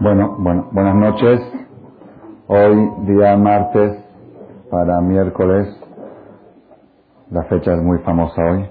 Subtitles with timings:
[0.00, 1.40] Bueno, bueno, buenas noches.
[2.48, 4.02] Hoy, día martes,
[4.70, 5.68] para miércoles,
[7.30, 8.70] la fecha es muy famosa hoy.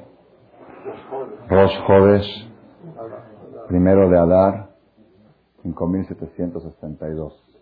[1.48, 2.52] Rosh Hodesh,
[3.68, 4.72] primero de Adar,
[5.62, 7.62] 5762.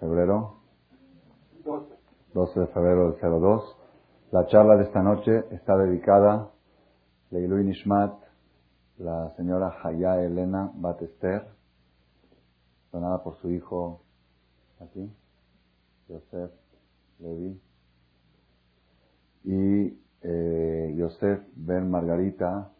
[0.00, 0.54] Febrero,
[2.32, 3.76] 12 de febrero del 02.
[4.30, 6.48] La charla de esta noche está dedicada a
[7.32, 8.14] Leilu Nishmat,
[8.96, 11.57] la señora Haya Elena Batester,
[12.92, 14.02] donada por su hijo,
[14.80, 15.10] aquí,
[16.08, 16.50] Yosef
[17.18, 17.60] Levi,
[19.44, 22.70] y eh, Yosef Ben Margarita,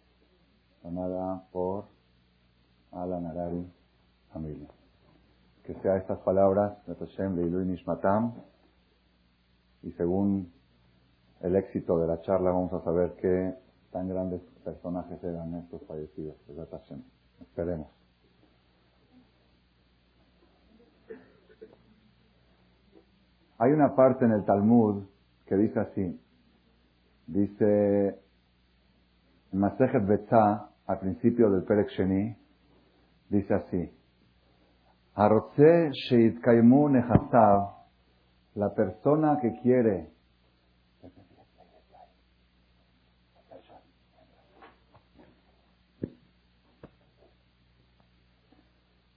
[0.82, 1.86] donada por
[2.92, 3.66] Alan Arari,
[4.32, 4.68] familia.
[5.64, 8.34] Que sea estas palabras, Hashem Leilu Nishmatam,
[9.82, 10.50] y según
[11.40, 13.54] el éxito de la charla vamos a saber qué
[13.92, 16.36] tan grandes personajes eran estos fallecidos.
[17.40, 17.97] Esperemos.
[23.58, 25.04] Hay una parte en el Talmud
[25.46, 26.20] que dice así.
[27.26, 28.18] Dice
[29.52, 32.36] en Masejet Betzah, al principio del Perek Sheni,
[33.28, 33.92] dice así.
[35.14, 37.74] Arotze Sheitkaimu Nehasav,
[38.54, 40.12] la persona que quiere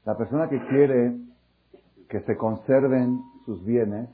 [0.03, 1.15] La persona que quiere
[2.09, 4.09] que se conserven sus bienes,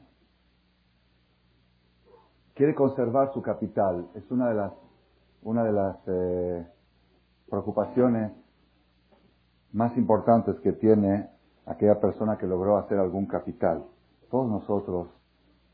[2.58, 4.10] quiere conservar su capital.
[4.16, 4.74] Es una de las,
[5.44, 6.68] una de las eh,
[7.48, 8.32] preocupaciones
[9.72, 11.30] más importantes que tiene
[11.68, 13.86] aquella persona que logró hacer algún capital.
[14.32, 15.08] Todos nosotros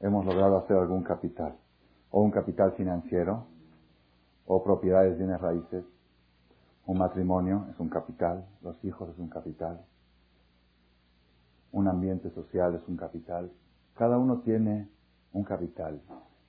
[0.01, 1.55] hemos logrado hacer algún capital,
[2.11, 3.45] o un capital financiero,
[4.45, 5.85] o propiedades, bienes raíces,
[6.85, 9.79] un matrimonio es un capital, los hijos es un capital,
[11.71, 13.49] un ambiente social es un capital.
[13.95, 14.89] Cada uno tiene
[15.31, 16.01] un capital.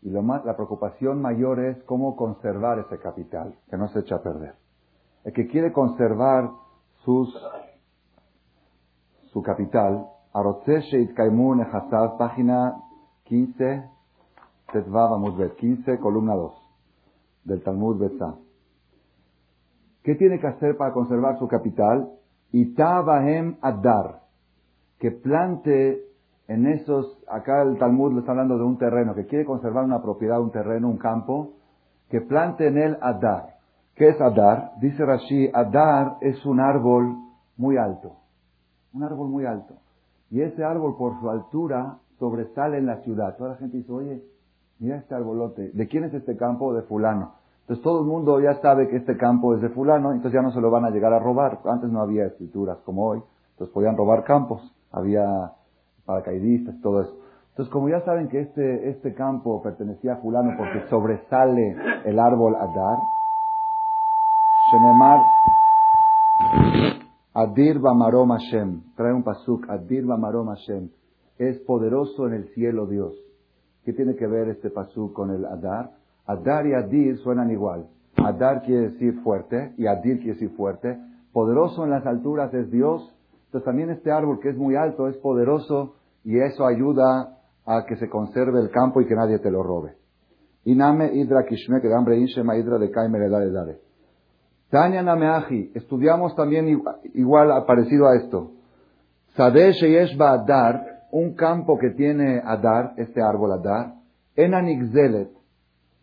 [0.04, 4.16] Y lo más, la preocupación mayor es cómo conservar ese capital, que no se echa
[4.16, 4.54] a perder.
[5.24, 6.50] El que quiere conservar
[7.04, 7.34] sus,
[9.32, 10.06] su capital,
[12.18, 12.74] página
[13.24, 13.90] 15,
[14.72, 16.52] Tetvav Amudbet, 15, columna 2,
[17.44, 18.34] del Talmud Betzah.
[20.02, 22.10] ¿Qué tiene que hacer para conservar su capital?
[22.52, 24.20] Itavahem Adar,
[24.98, 26.13] que plante
[26.46, 30.02] en esos, acá el Talmud le está hablando de un terreno, que quiere conservar una
[30.02, 31.54] propiedad, un terreno, un campo,
[32.10, 33.54] que plante en él Adar.
[33.94, 34.72] ¿Qué es Adar?
[34.80, 37.16] Dice Rashi, Adar es un árbol
[37.56, 38.16] muy alto,
[38.92, 39.74] un árbol muy alto.
[40.30, 43.36] Y ese árbol por su altura sobresale en la ciudad.
[43.36, 44.22] Toda la gente dice, oye,
[44.80, 46.74] mira este arbolote, ¿de quién es este campo?
[46.74, 47.34] De fulano.
[47.62, 50.52] Entonces todo el mundo ya sabe que este campo es de fulano, entonces ya no
[50.52, 51.60] se lo van a llegar a robar.
[51.64, 53.22] Antes no había escrituras como hoy,
[53.52, 54.60] entonces podían robar campos.
[54.92, 55.52] Había
[56.04, 57.16] paracaidistas, todo eso.
[57.50, 62.56] Entonces, como ya saben que este, este campo pertenecía a fulano porque sobresale el árbol
[62.56, 62.98] Adar,
[64.72, 65.20] Shenemar
[67.36, 70.88] Adir Bamarom Hashem, trae un pasuk, Adir Bamarom Hashem,
[71.38, 73.12] es poderoso en el cielo Dios.
[73.84, 75.90] ¿Qué tiene que ver este pasuk con el Adar?
[76.26, 77.88] Adar y Adir suenan igual.
[78.16, 80.98] Adar quiere decir fuerte y Adir quiere decir fuerte.
[81.32, 83.12] Poderoso en las alturas es Dios.
[83.54, 85.94] Entonces también este árbol que es muy alto es poderoso
[86.24, 89.94] y eso ayuda a que se conserve el campo y que nadie te lo robe.
[90.64, 93.78] Iname Idra Kishme, que Gambre Inshema Idra de Kaimer Dale Dale.
[94.70, 96.82] Tanya Nameaji, estudiamos también
[97.14, 98.50] igual parecido a esto.
[99.36, 103.94] Sadesh Yesh Adar, un campo que tiene Adar, este árbol Adar,
[104.34, 105.30] Enanixzelet,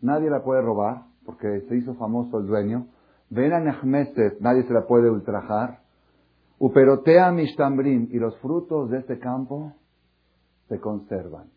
[0.00, 2.86] nadie la puede robar, porque se hizo famoso el dueño.
[3.28, 5.81] Venanechmeset, nadie se la puede ultrajar.
[6.62, 9.72] Uperotea Mishtambrim, y los frutos de este campo
[10.68, 11.50] se conservan.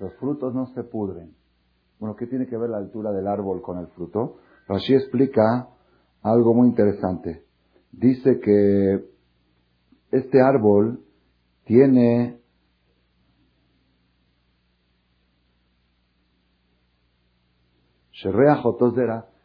[0.00, 1.32] Los frutos no se pudren.
[2.00, 4.38] Bueno, ¿qué tiene que ver la altura del árbol con el fruto?
[4.66, 5.68] Rashi explica
[6.22, 7.44] algo muy interesante.
[7.92, 9.04] Dice que
[10.10, 11.04] este árbol
[11.62, 12.40] tiene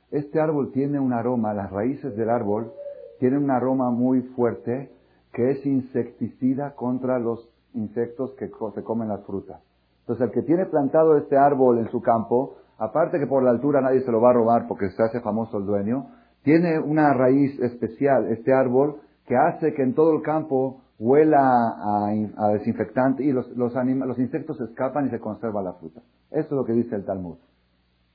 [0.09, 2.73] este árbol tiene un aroma, las raíces del árbol
[3.19, 4.91] tienen un aroma muy fuerte
[5.33, 9.61] que es insecticida contra los insectos que se comen las frutas.
[10.01, 13.81] Entonces, el que tiene plantado este árbol en su campo, aparte que por la altura
[13.81, 16.07] nadie se lo va a robar porque se hace famoso el dueño,
[16.43, 22.49] tiene una raíz especial, este árbol, que hace que en todo el campo huela a,
[22.53, 26.01] desinfectante y los, los, los insectos escapan y se conserva la fruta.
[26.31, 27.37] Eso es lo que dice el Talmud.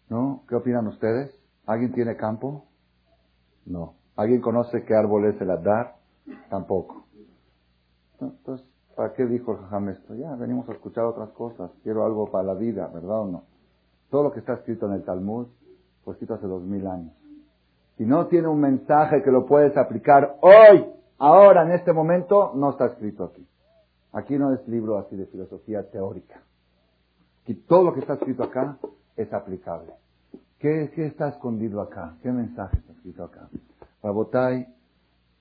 [0.08, 0.42] ¿No?
[0.48, 1.34] ¿Qué opinan ustedes?
[1.66, 2.66] ¿Alguien tiene campo?
[3.64, 3.94] No.
[4.16, 5.96] ¿Alguien conoce qué árbol es el Adar?
[6.48, 7.04] Tampoco.
[8.20, 10.14] Entonces, ¿para qué dijo el jajam esto?
[10.14, 11.70] Ya, venimos a escuchar otras cosas.
[11.82, 13.42] Quiero algo para la vida, ¿verdad o no?
[14.10, 15.48] Todo lo que está escrito en el Talmud
[16.04, 17.12] fue escrito hace dos mil años.
[17.96, 20.84] Si no tiene un mensaje que lo puedes aplicar hoy,
[21.18, 23.46] ahora, en este momento, no está escrito aquí.
[24.12, 26.40] Aquí no es libro así de filosofía teórica.
[27.42, 28.78] Aquí todo lo que está escrito acá
[29.16, 29.92] es aplicable.
[30.58, 32.16] ¿Qué, qué está escondido acá?
[32.22, 33.48] ¿Qué mensaje está escrito acá?
[34.04, 34.68] Rabotai,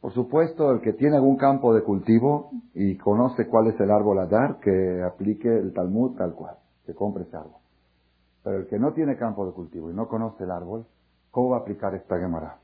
[0.02, 4.18] por supuesto, el que tiene algún campo de cultivo y conoce cuál es el árbol
[4.20, 6.56] a dar, que aplique el Talmud tal cual,
[6.86, 7.62] que compre ese árbol.
[8.44, 10.86] Pero el que no tiene campo de cultivo y no conoce el árbol,
[11.34, 12.60] ¿Cómo va a aplicar esta Gemara?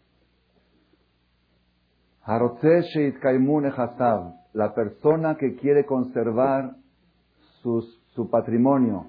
[4.53, 6.75] La persona que quiere conservar
[7.63, 9.07] su patrimonio,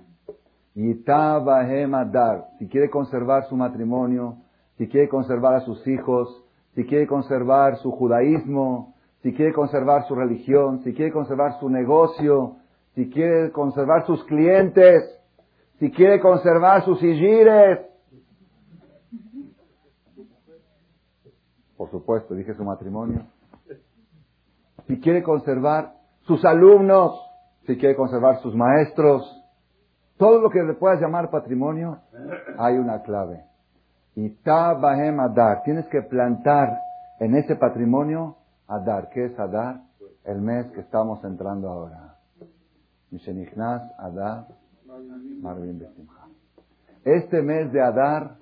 [0.74, 4.38] si quiere conservar su matrimonio,
[4.78, 6.42] si quiere conservar a sus hijos,
[6.74, 12.56] si quiere conservar su judaísmo, si quiere conservar su religión, si quiere conservar su negocio,
[12.94, 15.02] si quiere conservar sus clientes,
[15.78, 17.80] si quiere conservar sus sigires,
[21.76, 23.22] por supuesto, dije su matrimonio,
[24.86, 27.18] si quiere conservar sus alumnos,
[27.66, 29.24] si quiere conservar sus maestros,
[30.16, 31.98] todo lo que le puedas llamar patrimonio,
[32.58, 33.49] hay una clave.
[34.20, 36.78] Y tabahem adar, tienes que plantar
[37.20, 38.36] en ese patrimonio
[38.68, 39.08] adar.
[39.14, 39.80] ¿Qué es adar?
[40.26, 42.16] El mes que estamos entrando ahora.
[43.98, 44.46] adar,
[47.02, 48.36] Este mes de adar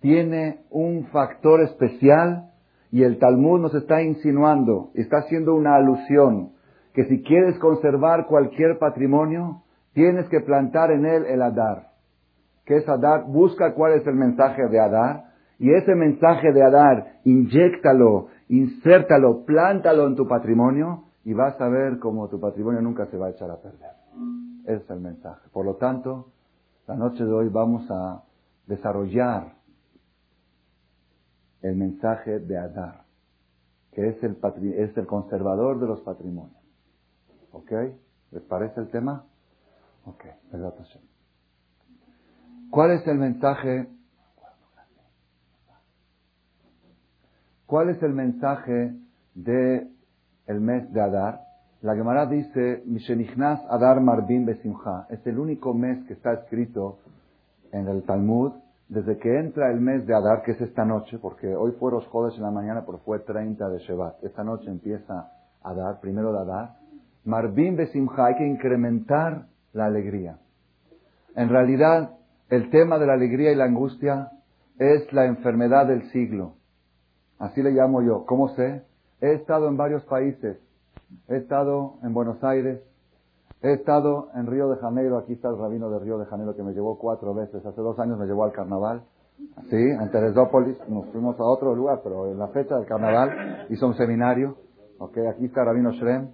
[0.00, 2.50] tiene un factor especial
[2.90, 6.52] y el Talmud nos está insinuando, está haciendo una alusión,
[6.94, 11.93] que si quieres conservar cualquier patrimonio, tienes que plantar en él el Adar.
[12.64, 13.24] ¿Qué es Adar?
[13.26, 20.06] Busca cuál es el mensaje de Adar y ese mensaje de Adar, inyéctalo, insértalo, plántalo
[20.06, 23.50] en tu patrimonio y vas a ver cómo tu patrimonio nunca se va a echar
[23.50, 23.92] a perder.
[24.64, 25.48] Ese es el mensaje.
[25.52, 26.32] Por lo tanto,
[26.86, 28.24] la noche de hoy vamos a
[28.66, 29.54] desarrollar
[31.62, 33.04] el mensaje de Adar,
[33.92, 34.36] que es el,
[34.76, 36.62] es el conservador de los patrimonios.
[37.52, 37.72] ¿Ok?
[38.32, 39.24] ¿Les parece el tema?
[40.04, 40.24] Ok,
[42.74, 43.86] ¿Cuál es el mensaje?
[47.66, 48.96] ¿Cuál es el mensaje
[49.36, 49.86] de
[50.48, 51.42] el mes de Adar?
[51.82, 55.06] La Gemara dice, Mishenichnas Adar Marbim Besimcha.
[55.08, 56.98] Es el único mes que está escrito
[57.70, 58.54] en el Talmud
[58.88, 62.04] desde que entra el mes de Adar, que es esta noche, porque hoy fue los
[62.08, 64.24] jueves en la mañana, pero fue 30 de Shevat.
[64.24, 65.30] Esta noche empieza
[65.62, 66.74] Adar, primero de Adar.
[67.24, 70.38] Marbim Besimcha, hay que incrementar la alegría.
[71.36, 72.10] En realidad,
[72.50, 74.30] el tema de la alegría y la angustia
[74.78, 76.54] es la enfermedad del siglo.
[77.38, 78.24] Así le llamo yo.
[78.26, 78.82] ¿Cómo sé?
[79.20, 80.58] He estado en varios países.
[81.28, 82.80] He estado en Buenos Aires,
[83.64, 86.62] He estado en Río de Janeiro, aquí está el rabino de Río de Janeiro que
[86.62, 89.04] me llevó cuatro veces, hace dos años me llevó al carnaval,
[89.70, 93.86] sí, en Teresópolis, nos fuimos a otro lugar, pero en la fecha del carnaval hizo
[93.86, 94.58] un seminario,
[94.98, 96.28] ok, aquí está el rabino Shrem,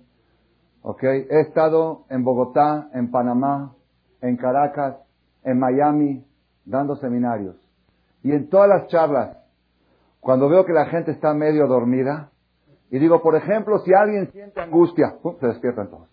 [0.83, 3.77] ok, he estado en Bogotá, en Panamá,
[4.23, 4.97] en Caracas,
[5.45, 6.25] en Miami,
[6.65, 7.57] dando seminarios.
[8.23, 9.37] Y en todas las charlas,
[10.21, 12.31] cuando veo que la gente está medio dormida,
[12.91, 16.09] y digo, por ejemplo, si alguien siente angustia, se despiertan todos.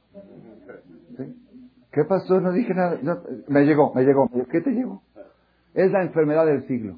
[1.92, 2.40] ¿Qué pasó?
[2.40, 2.99] No dije nada.
[3.47, 4.30] me llegó, me llegó.
[4.52, 5.02] ¿Qué te llegó?
[5.73, 6.97] Es la enfermedad del siglo.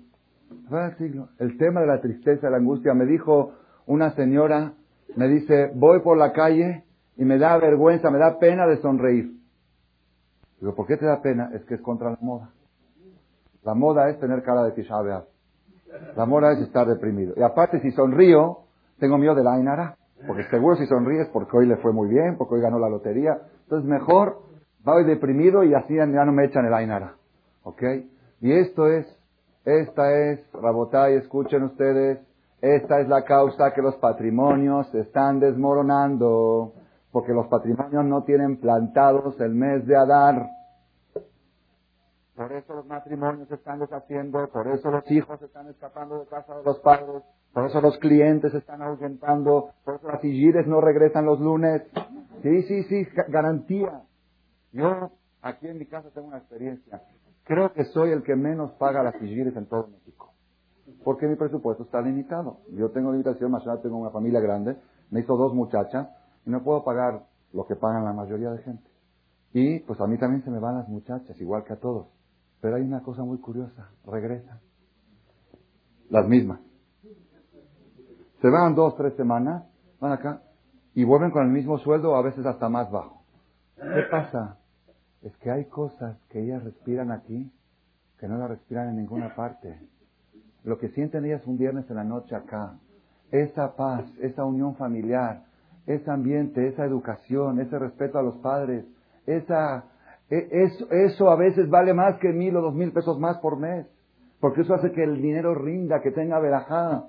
[0.70, 1.30] del siglo.
[1.40, 2.94] El tema de la tristeza, la angustia.
[2.94, 3.54] Me dijo
[3.86, 4.74] una señora,
[5.16, 6.84] me dice, voy por la calle
[7.16, 9.39] y me da vergüenza, me da pena de sonreír.
[10.60, 11.52] Digo, ¿por qué te da pena?
[11.54, 12.50] Es que es contra la moda.
[13.64, 14.96] La moda es tener cara de Tisha
[16.16, 17.34] La moda es estar deprimido.
[17.38, 18.60] Y aparte, si sonrío,
[19.00, 19.96] tengo miedo de la Ainara.
[20.28, 23.38] Porque seguro si sonríes porque hoy le fue muy bien, porque hoy ganó la lotería.
[23.64, 24.40] Entonces mejor
[24.84, 27.16] voy deprimido y así ya no me echan el Ainara.
[27.64, 27.82] ¿Ok?
[28.42, 29.06] Y esto es,
[29.66, 32.20] esta es, Rabotay, escuchen ustedes,
[32.62, 36.74] esta es la causa que los patrimonios se están desmoronando,
[37.12, 40.50] porque los patrimonios no tienen plantados el mes de Adar.
[42.36, 46.56] Por eso los matrimonios se están deshaciendo, por eso los hijos están escapando de casa
[46.56, 47.22] de los padres,
[47.54, 51.82] por eso los clientes se están ahuyentando, por eso las sigires no regresan los lunes.
[52.42, 54.04] Sí, sí, sí, garantía.
[54.72, 55.12] Yo
[55.42, 57.02] aquí en mi casa tengo una experiencia.
[57.44, 60.32] Creo que soy el que menos paga las sigires en todo México.
[61.04, 62.60] Porque mi presupuesto está limitado.
[62.72, 64.78] Yo tengo limitación, más tengo una familia grande,
[65.10, 66.08] me hizo dos muchachas
[66.50, 68.90] no puedo pagar lo que pagan la mayoría de gente.
[69.54, 72.08] Y pues a mí también se me van las muchachas, igual que a todos.
[72.62, 74.60] Pero hay una cosa muy curiosa, regresan.
[76.10, 76.60] Las mismas.
[78.42, 79.64] Se van dos, tres semanas,
[80.00, 80.42] van acá.
[80.94, 83.24] y vuelven con el mismo sueldo a veces hasta más bajo.
[83.76, 84.58] ¿Qué pasa?
[85.22, 87.52] Es que hay cosas que ellas respiran aquí
[88.20, 89.80] que no las respiran en ninguna parte.
[90.64, 92.78] Lo que sienten ellas un viernes en la noche acá,
[93.32, 95.46] esa paz, esa unión familiar,
[95.90, 98.86] ese ambiente, esa educación, ese respeto a los padres,
[99.26, 99.86] esa,
[100.30, 100.48] e,
[100.92, 103.88] eso, a veces vale más que mil o dos mil pesos más por mes,
[104.40, 107.06] porque eso hace que el dinero rinda, que tenga verajá.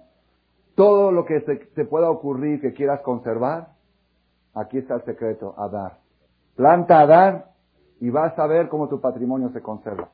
[0.74, 3.68] Todo lo que te, pueda ocurrir que quieras conservar,
[4.54, 5.98] aquí está el secreto, a dar.
[6.56, 7.50] Planta a dar
[8.00, 10.08] y vas a ver cómo tu patrimonio se conserva.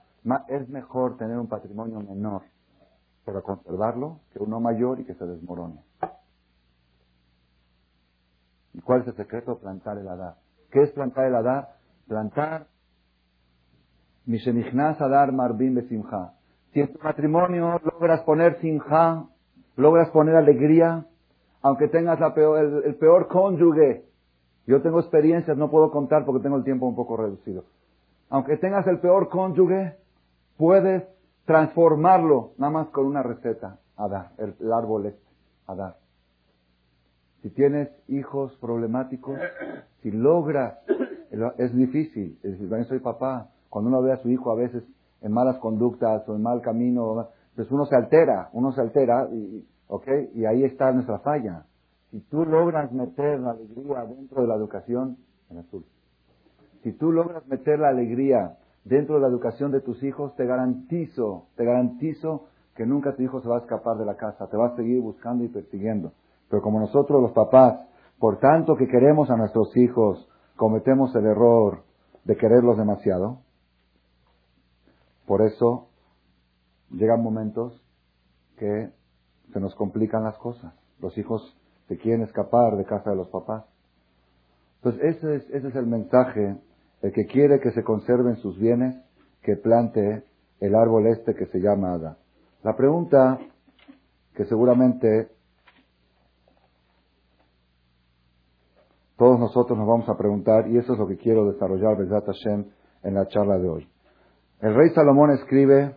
[0.49, 2.42] Es mejor tener un patrimonio menor,
[3.25, 5.80] pero conservarlo, que uno mayor y que se desmorone.
[8.76, 9.59] ¿Y cuál es el secreto?
[9.59, 10.35] Plantar el Adar.
[10.71, 11.76] ¿Qué es plantar el Adar?
[12.06, 12.66] Plantar
[14.26, 16.35] Mishenichnas Adar Marbim Besimha.
[16.73, 19.25] Si en tu matrimonio logras poner simha,
[19.76, 21.06] logras poner alegría,
[21.62, 24.04] aunque tengas el, peor cónyuge.
[24.66, 27.64] Yo tengo experiencias, no puedo contar porque tengo el tiempo un poco reducido.
[28.28, 29.97] Aunque tengas el peor cónyuge,
[30.59, 31.04] puedes
[31.47, 33.78] transformarlo nada más con una receta.
[33.97, 35.26] Adar, el, el árbol este,
[35.66, 35.97] Adar.
[37.43, 39.38] Si tienes hijos problemáticos,
[40.02, 40.78] si logras,
[41.59, 44.83] es difícil, es decir, soy papá, cuando uno ve a su hijo a veces
[45.21, 49.66] en malas conductas o en mal camino, pues uno se altera, uno se altera, y,
[50.35, 51.64] Y ahí está nuestra falla.
[52.11, 55.16] Si tú logras meter la alegría dentro de la educación,
[55.50, 55.85] en azul,
[56.83, 61.47] si tú logras meter la alegría dentro de la educación de tus hijos, te garantizo,
[61.57, 64.69] te garantizo que nunca tu hijo se va a escapar de la casa, te va
[64.69, 66.12] a seguir buscando y persiguiendo.
[66.49, 67.81] Pero como nosotros los papás,
[68.19, 71.83] por tanto que queremos a nuestros hijos, cometemos el error
[72.25, 73.41] de quererlos demasiado,
[75.26, 75.88] por eso
[76.91, 77.83] llegan momentos
[78.57, 78.91] que
[79.53, 80.73] se nos complican las cosas.
[81.00, 81.57] Los hijos
[81.88, 83.65] se quieren escapar de casa de los papás.
[84.76, 86.57] Entonces ese es, ese es el mensaje.
[87.03, 88.97] El que quiere que se conserven sus bienes,
[89.43, 90.25] que plante
[90.61, 92.19] el árbol este que se llama Ada.
[92.62, 93.38] La pregunta
[94.35, 95.29] que seguramente
[99.16, 102.66] Todos nosotros nos vamos a preguntar, y eso es lo que quiero desarrollar, Besat Hashem,
[103.02, 103.88] en la charla de hoy.
[104.61, 105.96] El rey Salomón escribe,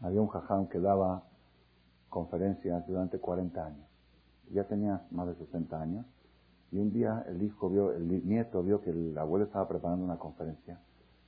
[0.00, 1.22] había un jajam que daba
[2.08, 3.93] conferencias durante 40 años
[4.52, 6.06] ya tenía más de 60 años,
[6.70, 10.18] y un día el hijo vio, el nieto vio que el abuelo estaba preparando una
[10.18, 10.80] conferencia,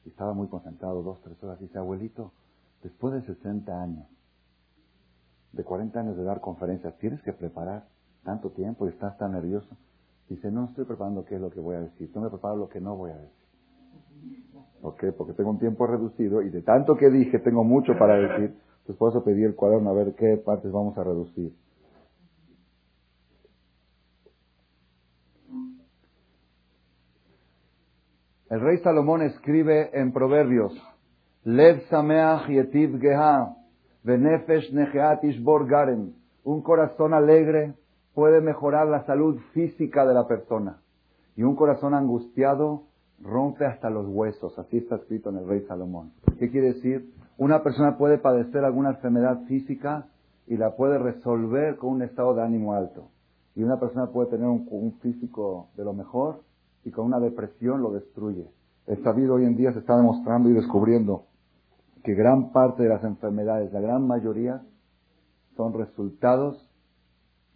[0.04, 2.32] y estaba muy concentrado, dos, tres horas, y dice, abuelito,
[2.82, 4.06] después de 60 años,
[5.52, 7.86] de 40 años de dar conferencias, tienes que preparar
[8.24, 9.76] tanto tiempo y estás tan nervioso.
[10.28, 12.68] Dice, no estoy preparando qué es lo que voy a decir, tengo que preparar lo
[12.68, 13.46] que no voy a decir.
[14.82, 15.04] ¿Ok?
[15.16, 18.98] Porque tengo un tiempo reducido y de tanto que dije tengo mucho para decir, pues
[18.98, 21.54] por eso pedí el cuaderno a ver qué partes vamos a reducir.
[28.56, 30.72] El rey Salomón escribe en Proverbios,
[31.44, 33.54] Lev Sameach Yetiv Geha,
[35.22, 35.66] Ishbor.
[36.42, 37.74] Un corazón alegre
[38.14, 40.78] puede mejorar la salud física de la persona.
[41.36, 42.84] Y un corazón angustiado
[43.20, 44.58] rompe hasta los huesos.
[44.58, 46.12] Así está escrito en el rey Salomón.
[46.38, 47.12] ¿Qué quiere decir?
[47.36, 50.06] Una persona puede padecer alguna enfermedad física
[50.46, 53.10] y la puede resolver con un estado de ánimo alto.
[53.54, 56.40] Y una persona puede tener un físico de lo mejor
[56.86, 58.46] y con una depresión lo destruye.
[58.86, 61.24] Es sabido hoy en día, se está demostrando y descubriendo
[62.04, 64.62] que gran parte de las enfermedades, la gran mayoría,
[65.56, 66.70] son resultados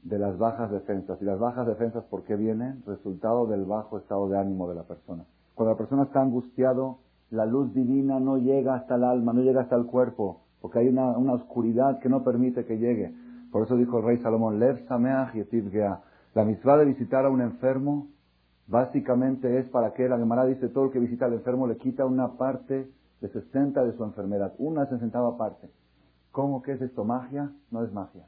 [0.02, 1.22] de las bajas defensas.
[1.22, 2.82] Y las bajas defensas, ¿por qué vienen?
[2.84, 5.24] Resultado del bajo estado de ánimo de la persona.
[5.54, 6.98] Cuando la persona está angustiado,
[7.30, 10.88] la luz divina no llega hasta el alma, no llega hasta el cuerpo, porque hay
[10.88, 13.14] una, oscuridad que no permite que llegue.
[13.52, 15.32] Por eso dijo el rey Salomón, Lev Sameach
[16.34, 18.08] La misma de visitar a un enfermo
[18.70, 22.06] Básicamente es para que la Gemara dice todo el que visita al enfermo le quita
[22.06, 22.88] una parte
[23.20, 25.68] de 60 de su enfermedad, una sesentava parte.
[26.30, 27.04] ¿Cómo que es esto?
[27.04, 27.50] ¿Magia?
[27.72, 28.22] No es magia.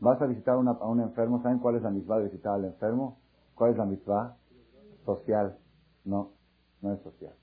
[0.00, 3.18] Vas a visitar a un enfermo, ¿saben cuál es la misma de visitar al enfermo?
[3.54, 4.34] ¿Cuál es la misma?
[5.04, 5.56] Social.
[6.06, 6.30] No,
[6.80, 7.34] no es social.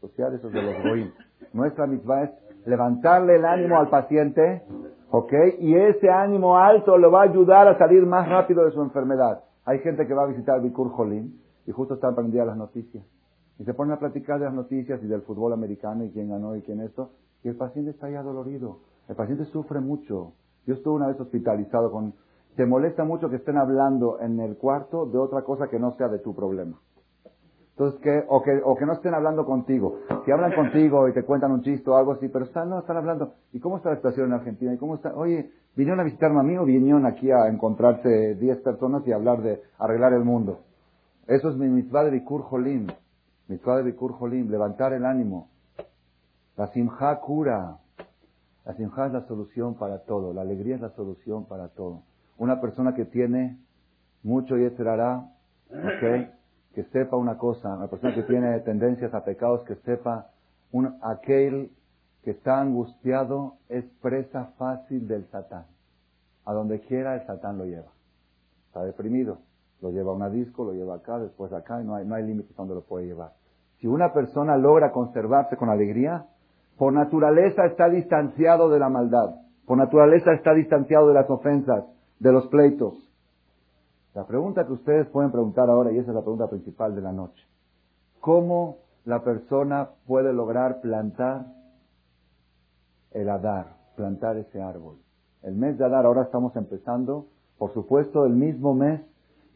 [0.00, 1.12] Social eso es de los goyim.
[1.52, 2.30] Nuestra misma es
[2.64, 4.62] levantarle el ánimo al paciente,
[5.10, 5.32] ¿ok?
[5.58, 9.44] Y ese ánimo alto lo va a ayudar a salir más rápido de su enfermedad.
[9.66, 13.04] Hay gente que va a visitar Bikur Jolim y justo están prendidas las noticias.
[13.58, 16.56] Y se ponen a platicar de las noticias y del fútbol americano y quién ganó
[16.56, 17.10] y quién esto.
[17.42, 18.80] Y el paciente está ya dolorido.
[19.08, 20.34] El paciente sufre mucho.
[20.66, 22.14] Yo estuve una vez hospitalizado con,
[22.56, 26.08] te molesta mucho que estén hablando en el cuarto de otra cosa que no sea
[26.08, 26.78] de tu problema.
[27.70, 29.98] Entonces, que, o, que, o que no estén hablando contigo.
[30.24, 32.96] Si hablan contigo y te cuentan un chiste o algo así, pero están, no, están
[32.96, 33.34] hablando.
[33.52, 34.72] ¿Y cómo está la situación en Argentina?
[34.72, 35.14] ¿Y cómo está?
[35.14, 39.42] Oye, ¿vinieron a visitarme a mí o vinieron aquí a encontrarse 10 personas y hablar
[39.42, 40.60] de arreglar el mundo?
[41.26, 42.86] Eso es mi mitzvah de Bikur Jolim.
[43.48, 45.48] Mitzvah de Bikur Jolim, levantar el ánimo.
[46.56, 47.78] La simja cura.
[48.64, 50.32] La simja es la solución para todo.
[50.32, 52.02] La alegría es la solución para todo.
[52.38, 53.58] Una persona que tiene
[54.22, 55.28] mucho y esperará,
[55.70, 56.30] ¿ok?
[56.74, 60.30] que sepa una cosa, una persona que tiene tendencias a pecados, que sepa,
[60.72, 61.70] un, aquel
[62.22, 65.64] que está angustiado es presa fácil del Satán.
[66.44, 67.90] A donde quiera el Satán lo lleva.
[68.66, 69.38] Está deprimido,
[69.80, 72.24] lo lleva a una disco, lo lleva acá, después acá, y no hay, no hay
[72.24, 73.32] límites donde lo puede llevar.
[73.78, 76.26] Si una persona logra conservarse con alegría,
[76.78, 79.34] por naturaleza está distanciado de la maldad,
[79.66, 81.84] por naturaleza está distanciado de las ofensas,
[82.18, 82.94] de los pleitos.
[84.14, 87.12] La pregunta que ustedes pueden preguntar ahora, y esa es la pregunta principal de la
[87.12, 87.46] noche,
[88.20, 91.46] ¿cómo la persona puede lograr plantar
[93.10, 94.96] el Adar, plantar ese árbol?
[95.42, 97.26] El mes de Adar, ahora estamos empezando,
[97.58, 99.02] por supuesto, el mismo mes,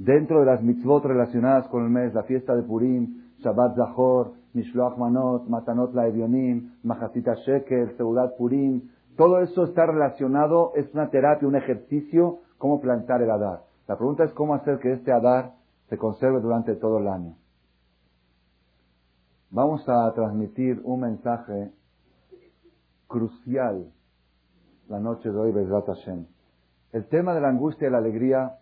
[0.00, 4.96] dentro de las mitzvot relacionadas con el mes, la fiesta de Purim, Shabbat Zahor, Mishloach
[4.96, 11.46] Manot, Matanot La Evionim, Mahasita Shekel, Seudat Purim, todo eso está relacionado, es una terapia,
[11.46, 13.64] un ejercicio, cómo plantar el Adar.
[13.86, 15.52] La pregunta es cómo hacer que este Adar
[15.90, 17.36] se conserve durante todo el año.
[19.50, 21.72] Vamos a transmitir un mensaje
[23.06, 23.92] crucial
[24.88, 26.24] la noche de hoy, Bezrat Hashem.
[26.92, 28.59] El tema de la angustia y la alegría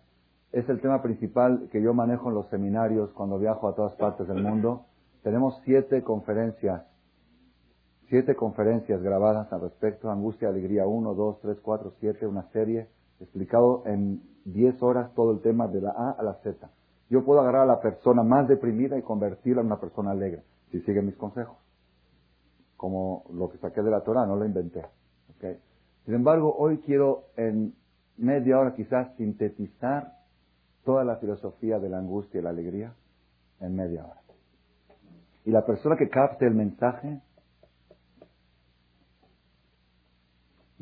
[0.51, 4.27] es el tema principal que yo manejo en los seminarios cuando viajo a todas partes
[4.27, 4.85] del mundo.
[5.23, 6.83] Tenemos siete conferencias,
[8.07, 12.87] siete conferencias grabadas al respecto, angustia, alegría, uno, dos, tres, cuatro, siete, una serie
[13.19, 16.69] explicado en 10 horas todo el tema de la A a la Z.
[17.09, 20.79] Yo puedo agarrar a la persona más deprimida y convertirla en una persona alegre, si
[20.81, 21.57] sigue mis consejos.
[22.77, 24.85] Como lo que saqué de la Torah, no lo inventé.
[26.05, 27.75] Sin embargo, hoy quiero en
[28.17, 30.18] media hora quizás sintetizar
[30.83, 32.93] toda la filosofía de la angustia y la alegría
[33.59, 34.21] en media hora.
[35.45, 37.21] Y la persona que capte el mensaje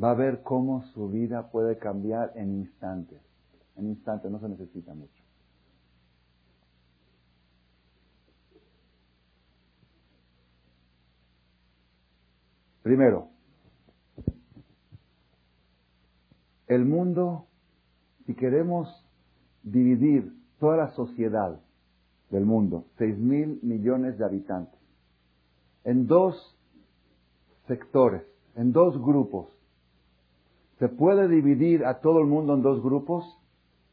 [0.01, 3.21] va a ver cómo su vida puede cambiar en instantes.
[3.75, 5.23] En instantes, no se necesita mucho.
[12.81, 13.29] Primero,
[16.67, 17.47] el mundo,
[18.25, 19.06] si queremos
[19.71, 21.59] dividir toda la sociedad
[22.29, 24.79] del mundo, seis mil millones de habitantes,
[25.83, 26.35] en dos
[27.67, 28.23] sectores,
[28.55, 29.57] en dos grupos,
[30.79, 33.25] ¿Se puede dividir a todo el mundo en dos grupos?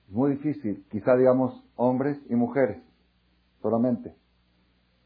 [0.09, 0.85] Muy difícil.
[0.91, 2.83] Quizá digamos hombres y mujeres
[3.63, 4.15] solamente.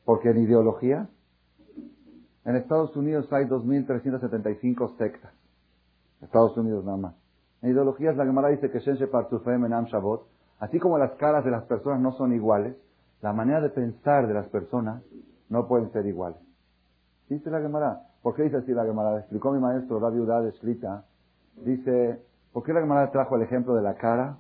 [0.05, 1.09] Porque en ideología,
[2.45, 5.33] en Estados Unidos hay 2.375 sectas.
[6.21, 7.15] Estados Unidos nada más.
[7.63, 8.99] En ideologías la Gemara dice que Shen
[9.61, 10.27] Menam Shabot,
[10.59, 12.77] así como las caras de las personas no son iguales,
[13.21, 15.03] la manera de pensar de las personas
[15.49, 16.39] no pueden ser iguales.
[17.29, 18.03] Dice la Gemara.
[18.23, 19.19] ¿Por qué dice así la Gemara?
[19.19, 21.05] Explicó mi maestro la viuda escrita
[21.65, 24.39] Dice, ¿por qué la Gemara trajo el ejemplo de la cara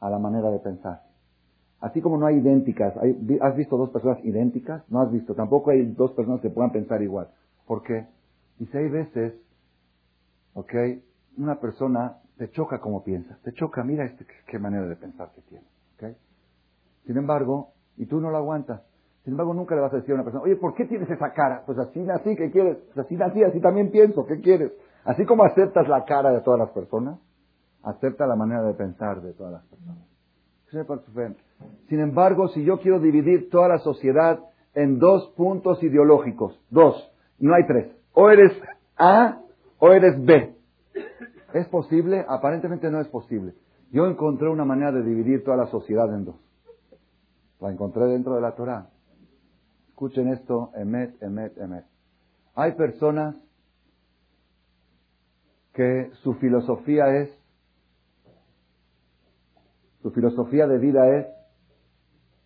[0.00, 1.02] a la manera de pensar?
[1.80, 2.94] Así como no hay idénticas,
[3.40, 4.82] ¿has visto dos personas idénticas?
[4.90, 7.28] No has visto, tampoco hay dos personas que puedan pensar igual.
[7.66, 8.06] ¿Por qué?
[8.58, 9.34] Dice, hay veces,
[10.54, 10.74] ok,
[11.36, 15.42] una persona te choca como piensa, te choca, mira este, qué manera de pensar que
[15.42, 16.16] tiene, ok.
[17.04, 18.82] Sin embargo, y tú no lo aguantas,
[19.24, 21.32] sin embargo nunca le vas a decir a una persona, oye, ¿por qué tienes esa
[21.32, 21.64] cara?
[21.66, 22.78] Pues así nací, ¿qué quieres?
[22.94, 24.72] Pues así nací, así también pienso, ¿qué quieres?
[25.04, 27.18] Así como aceptas la cara de todas las personas,
[27.82, 29.98] acepta la manera de pensar de todas las personas.
[31.88, 34.38] Sin embargo, si yo quiero dividir toda la sociedad
[34.74, 38.52] en dos puntos ideológicos, dos, no hay tres, o eres
[38.96, 39.40] A
[39.78, 40.57] o eres B.
[41.52, 42.24] ¿Es posible?
[42.28, 43.54] Aparentemente no es posible.
[43.90, 46.36] Yo encontré una manera de dividir toda la sociedad en dos.
[47.60, 48.90] La encontré dentro de la Torah.
[49.88, 51.84] Escuchen esto, emet, emet, emet.
[52.54, 53.34] Hay personas
[55.72, 57.30] que su filosofía es,
[60.02, 61.26] su filosofía de vida es,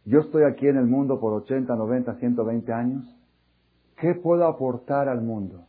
[0.04, 3.16] yo estoy aquí en el mundo por 80, 90, 120 años,
[3.96, 5.66] ¿qué puedo aportar al mundo?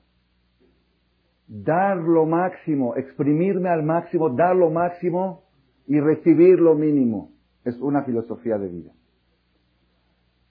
[1.56, 5.44] Dar lo máximo, exprimirme al máximo, dar lo máximo
[5.86, 7.30] y recibir lo mínimo.
[7.64, 8.92] Es una filosofía de vida.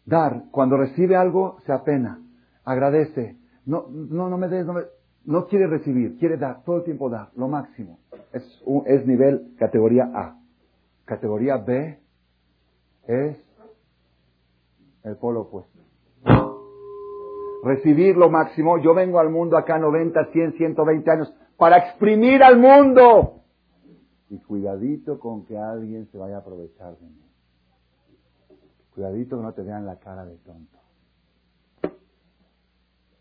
[0.06, 2.20] Dar, cuando recibe algo, se apena,
[2.64, 3.36] agradece.
[3.66, 4.82] No, no, no me des, no me,
[5.24, 7.98] no quiere recibir, quiere dar, todo el tiempo dar, lo máximo.
[8.32, 10.38] Es, un, es nivel categoría A.
[11.04, 11.98] Categoría B
[13.08, 13.44] es
[15.02, 15.71] el polo opuesto.
[17.62, 18.78] Recibir lo máximo.
[18.78, 23.42] Yo vengo al mundo acá 90, 100, 120 años para exprimir al mundo.
[24.28, 27.22] Y cuidadito con que alguien se vaya a aprovechar de mí.
[28.94, 30.78] Cuidadito que no te vean la cara de tonto.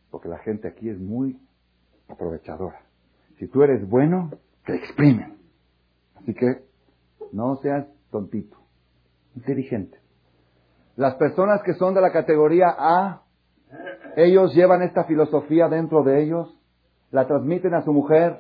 [0.10, 1.40] Porque la gente aquí es muy
[2.10, 2.82] aprovechadora.
[3.38, 4.32] Si tú eres bueno,
[4.66, 5.38] te exprimen.
[6.16, 6.66] Así que
[7.32, 8.58] no seas tontito,
[9.36, 9.98] inteligente.
[10.96, 13.21] Las personas que son de la categoría A,
[14.16, 16.58] ellos llevan esta filosofía dentro de ellos,
[17.12, 18.40] la transmiten a su mujer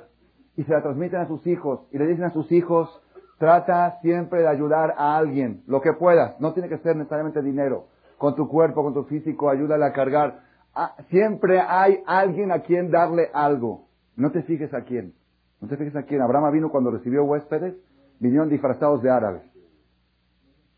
[0.56, 3.02] y se la transmiten a sus hijos y le dicen a sus hijos,
[3.38, 7.88] trata siempre de ayudar a alguien, lo que puedas, no tiene que ser necesariamente dinero,
[8.17, 10.41] con tu cuerpo, con tu físico, ayúdale a cargar.
[10.76, 13.88] Ah, siempre hay alguien a quien darle algo.
[14.15, 15.15] No te fijes a quién.
[15.60, 16.22] No te fijes a quién.
[16.22, 17.76] Abraham vino cuando recibió huéspedes,
[18.20, 19.41] vinieron disfrazados de árabes.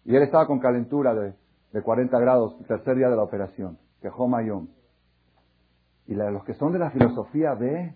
[0.05, 1.33] Y él estaba con calentura de,
[1.73, 3.77] de 40 grados, tercer día de la operación,
[4.27, 4.69] Mayón.
[6.07, 7.95] Y los que son de la filosofía B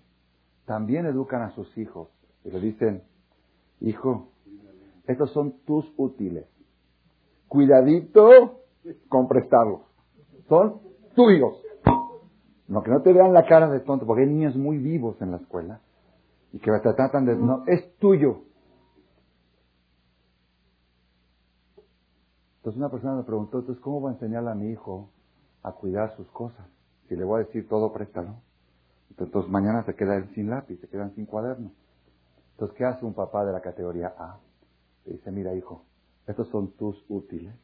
[0.65, 2.09] también educan a sus hijos.
[2.43, 3.03] Y le dicen,
[3.81, 4.29] hijo,
[5.05, 6.45] estos son tus útiles.
[7.47, 8.61] Cuidadito
[9.09, 9.81] con prestarlos.
[10.47, 10.81] Son
[11.15, 11.61] tuyos.
[12.67, 15.31] No, que no te vean la cara de tonto, porque hay niños muy vivos en
[15.31, 15.81] la escuela
[16.51, 17.35] y que te tratan de...
[17.35, 18.41] No, es tuyo.
[22.57, 25.09] Entonces una persona me preguntó, entonces, ¿cómo voy a enseñarle a mi hijo
[25.67, 26.65] a cuidar sus cosas?
[27.07, 28.35] Si le voy a decir todo, préstalo.
[29.17, 31.71] Entonces mañana se queda él sin lápiz, se quedan sin cuaderno.
[32.51, 34.39] Entonces, ¿qué hace un papá de la categoría A?
[35.05, 35.85] Le dice, mira hijo,
[36.25, 37.55] estos son tus útiles.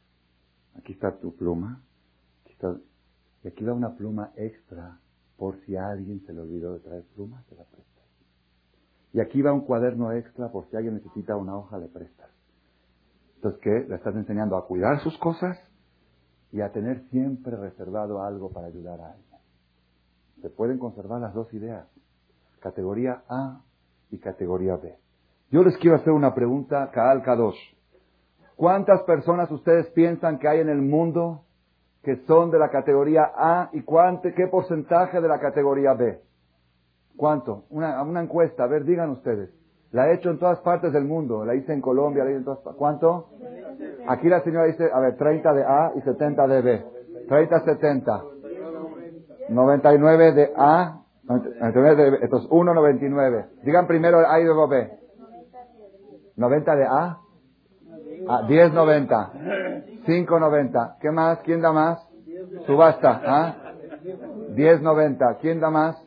[0.78, 1.82] Aquí está tu pluma.
[2.44, 2.76] Aquí está
[3.44, 5.00] y aquí va una pluma extra
[5.38, 8.04] por si alguien se le olvidó de traer plumas, te la prestas.
[9.12, 12.30] Y aquí va un cuaderno extra por si alguien necesita una hoja, le prestas.
[13.36, 13.86] Entonces, ¿qué?
[13.90, 15.58] Le estás enseñando a cuidar sus cosas
[16.54, 19.40] y a tener siempre reservado algo para ayudar a alguien.
[20.42, 21.86] Se pueden conservar las dos ideas,
[22.62, 23.62] categoría A
[24.12, 24.96] y categoría B.
[25.50, 27.60] Yo les quiero hacer una pregunta, Kaal Kadosh.
[28.56, 31.44] ¿Cuántas personas ustedes piensan que hay en el mundo
[32.04, 36.22] que son de la categoría A y cuánto, qué porcentaje de la categoría B.
[37.16, 37.64] ¿Cuánto?
[37.70, 39.50] Una, una encuesta, a ver, digan ustedes.
[39.94, 42.46] La he hecho en todas partes del mundo, la hice en Colombia, la hice en
[42.46, 42.80] todas partes.
[42.80, 43.30] ¿Cuánto?
[44.08, 46.86] Aquí la señora dice, a ver, 30 de A y 70 de B.
[47.30, 48.24] 30, 70.
[49.50, 52.18] 99 de A, 99 de B.
[52.24, 53.46] Entonces, 1, 99.
[53.64, 54.92] Digan primero A y luego B.
[56.38, 57.18] 90 de A.
[58.28, 59.32] Ah, 10, 90.
[60.08, 60.98] 5.90.
[61.02, 61.40] ¿Qué más?
[61.42, 62.00] ¿Quién da más?
[62.66, 63.22] Subasta.
[63.26, 63.56] ¿ah?
[64.56, 65.38] 10.90.
[65.40, 66.04] ¿Quién da más?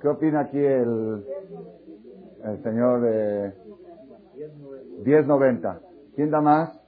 [0.00, 1.24] ¿Qué opina aquí el,
[2.46, 3.54] el señor de
[5.04, 5.80] 10.90?
[6.14, 6.78] ¿Quién da más?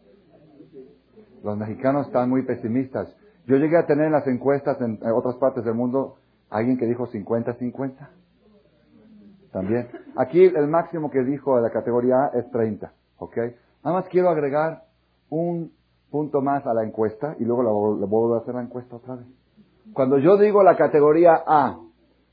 [1.43, 3.15] Los mexicanos están muy pesimistas.
[3.47, 6.17] Yo llegué a tener en las encuestas en otras partes del mundo
[6.51, 8.09] alguien que dijo 50-50.
[9.53, 9.89] También.
[10.17, 12.93] Aquí el máximo que dijo de la categoría A es 30.
[13.19, 13.37] ¿Ok?
[13.85, 14.85] Nada más quiero agregar
[15.31, 15.73] un
[16.11, 17.63] punto más a la encuesta y luego
[17.99, 19.27] le vuelvo a hacer la encuesta otra vez.
[19.93, 21.81] Cuando yo digo la categoría A,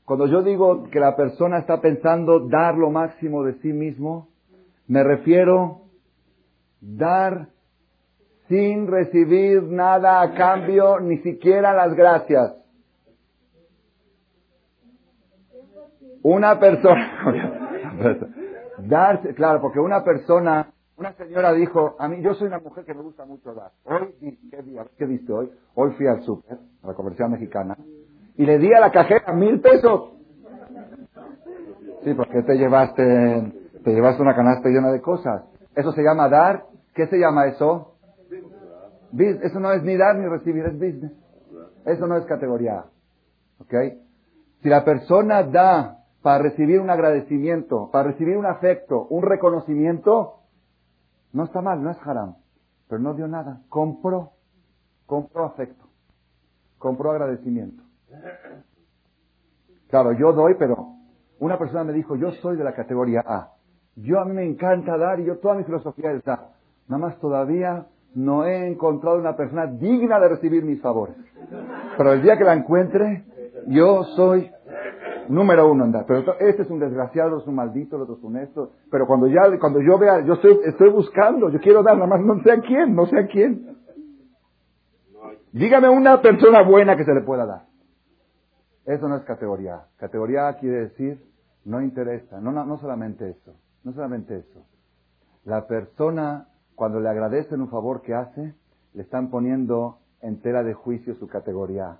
[0.06, 4.28] cuando yo digo que la persona está pensando dar lo máximo de sí mismo,
[4.86, 5.82] me refiero
[6.80, 7.48] dar
[8.48, 12.54] sin recibir nada a cambio, ni siquiera las gracias.
[16.22, 17.68] Una persona,
[18.78, 22.94] dar, claro, porque una persona una señora dijo, a mí, yo soy una mujer que
[22.94, 23.72] me gusta mucho dar.
[23.84, 24.86] Hoy, ¿qué día?
[24.96, 25.50] ¿Qué viste hoy?
[25.74, 27.76] Hoy fui al súper, a la comercial mexicana,
[28.36, 30.12] y le di a la cajera mil pesos.
[32.04, 35.44] Sí, porque te llevaste, te llevaste una canasta llena de cosas.
[35.74, 36.66] Eso se llama dar.
[36.94, 37.96] ¿Qué se llama eso?
[39.18, 41.12] Eso no es ni dar ni recibir, es business.
[41.84, 42.86] Eso no es categoría A.
[43.60, 43.74] ¿Ok?
[44.62, 50.40] Si la persona da para recibir un agradecimiento, para recibir un afecto, un reconocimiento,
[51.32, 52.36] no está mal, no es haram,
[52.88, 53.62] pero no dio nada.
[53.68, 54.32] Compró,
[55.06, 55.86] compró afecto,
[56.78, 57.85] compró agradecimiento.
[59.88, 60.88] Claro, yo doy, pero
[61.38, 63.52] una persona me dijo, yo soy de la categoría A.
[63.96, 66.50] Yo a mí me encanta dar y yo toda mi filosofía es dar.
[66.88, 71.16] Nada más todavía no he encontrado una persona digna de recibir mis favores.
[71.96, 73.24] Pero el día que la encuentre,
[73.66, 74.50] yo soy
[75.28, 76.04] número uno andar.
[76.06, 78.72] Pero este es un desgraciado, es un maldito, el otro es un esto.
[78.90, 82.20] Pero cuando ya, cuando yo vea, yo estoy, estoy buscando, yo quiero dar, nada más
[82.20, 83.76] no sé a quién, no sé a quién.
[85.52, 87.65] Dígame una persona buena que se le pueda dar.
[88.86, 89.86] Eso no es categoría.
[89.96, 91.22] Categoría quiere decir,
[91.64, 92.40] no interesa.
[92.40, 93.54] No, no, no solamente eso.
[93.82, 94.64] No solamente eso.
[95.44, 98.54] La persona, cuando le agradecen un favor que hace,
[98.94, 101.98] le están poniendo en tela de juicio su categoría.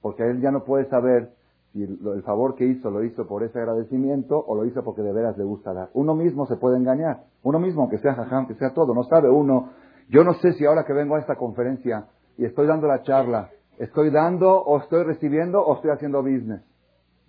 [0.00, 1.32] Porque él ya no puede saber
[1.72, 5.12] si el favor que hizo lo hizo por ese agradecimiento o lo hizo porque de
[5.12, 5.88] veras le gusta dar.
[5.94, 7.24] Uno mismo se puede engañar.
[7.42, 8.94] Uno mismo, aunque sea jajam, que sea todo.
[8.94, 9.70] No sabe uno.
[10.10, 13.50] Yo no sé si ahora que vengo a esta conferencia y estoy dando la charla,
[13.78, 16.62] estoy dando o estoy recibiendo o estoy haciendo business.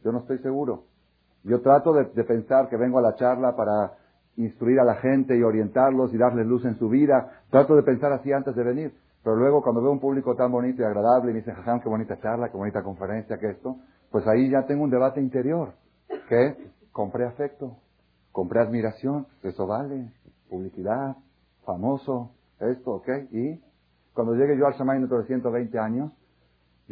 [0.03, 0.84] Yo no estoy seguro.
[1.43, 3.93] Yo trato de, pensar que vengo a la charla para
[4.38, 7.43] instruir a la gente y orientarlos y darles luz en su vida.
[7.49, 8.93] Trato de pensar así antes de venir.
[9.23, 11.89] Pero luego cuando veo un público tan bonito y agradable y me dicen, jajam, qué
[11.89, 13.77] bonita charla, qué bonita conferencia, que esto,
[14.12, 15.73] pues ahí ya tengo un debate interior.
[16.27, 17.77] que Compré afecto,
[18.32, 20.12] compré admiración, eso vale,
[20.47, 21.15] publicidad,
[21.65, 23.10] famoso, esto, ¿ok?
[23.32, 23.60] Y
[24.13, 26.12] cuando llegue yo al Shammai dentro de 120 años,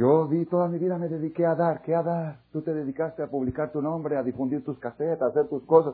[0.02, 1.84] yo di toda mi vida, me dediqué a dar.
[1.84, 2.40] ¿Qué a dar?
[2.52, 5.94] Tú te dedicaste a publicar tu nombre, a difundir tus casetas, a hacer tus cosas.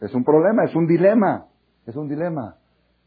[0.00, 1.46] Es un problema, es un dilema.
[1.86, 2.56] Es un dilema.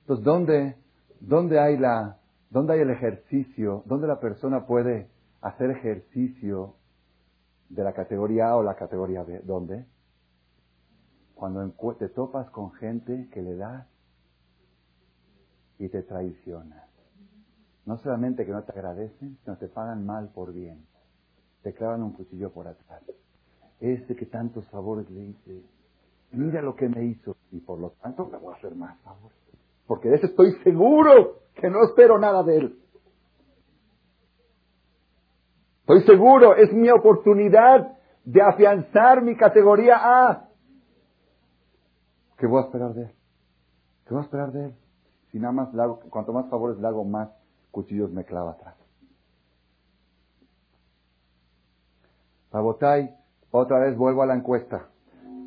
[0.01, 0.77] Entonces, ¿dónde,
[1.19, 2.17] dónde hay la,
[2.49, 3.83] dónde hay el ejercicio?
[3.87, 5.09] ¿Dónde la persona puede
[5.41, 6.75] hacer ejercicio
[7.67, 9.41] de la categoría A o la categoría B?
[9.43, 9.85] ¿Dónde?
[11.33, 13.85] Cuando te topas con gente que le das
[15.77, 16.85] y te traiciona.
[17.85, 20.85] No solamente que no te agradecen, sino te pagan mal por bien.
[21.61, 23.03] Te clavan un cuchillo por atrás.
[23.79, 25.63] Ese que tantos favores le hice,
[26.31, 29.37] mira lo que me hizo y por lo tanto le voy a hacer más favores.
[29.85, 32.79] Porque de ese estoy seguro que no espero nada de él.
[35.81, 40.49] Estoy seguro, es mi oportunidad de afianzar mi categoría A.
[42.37, 43.11] ¿Qué voy a esperar de él?
[44.05, 44.75] ¿Qué voy a esperar de él?
[45.31, 45.69] Si nada más
[46.09, 47.29] cuanto más favores le hago, más
[47.75, 48.75] cuchillos me clava atrás.
[52.51, 53.13] Sabotay,
[53.51, 54.87] otra vez vuelvo a la encuesta.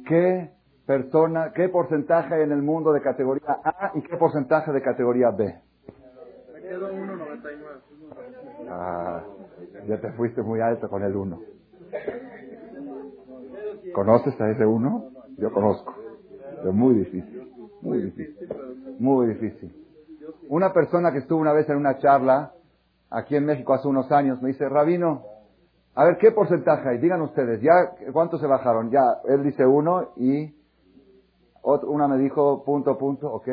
[0.06, 0.50] ¿Qué
[0.86, 5.30] persona, qué porcentaje hay en el mundo de categoría A y qué porcentaje de categoría
[5.30, 5.58] B?
[6.52, 8.68] Me quedo 1.99.
[8.68, 9.24] Ah,
[9.86, 11.40] ya te fuiste muy alto con el 1.
[13.94, 15.10] ¿Conoces a ese 1?
[15.38, 15.94] Yo conozco.
[16.62, 17.48] Es muy difícil.
[17.80, 18.48] Muy difícil.
[18.98, 19.88] Muy difícil.
[20.48, 22.52] Una persona que estuvo una vez en una charla
[23.10, 25.22] aquí en México hace unos años me dice, Rabino,
[25.94, 26.98] a ver, ¿qué porcentaje hay?
[26.98, 28.90] Digan ustedes, ¿ya cuántos se bajaron?
[28.90, 30.54] Ya, él dice uno y
[31.62, 33.48] una me dijo punto, punto, ok.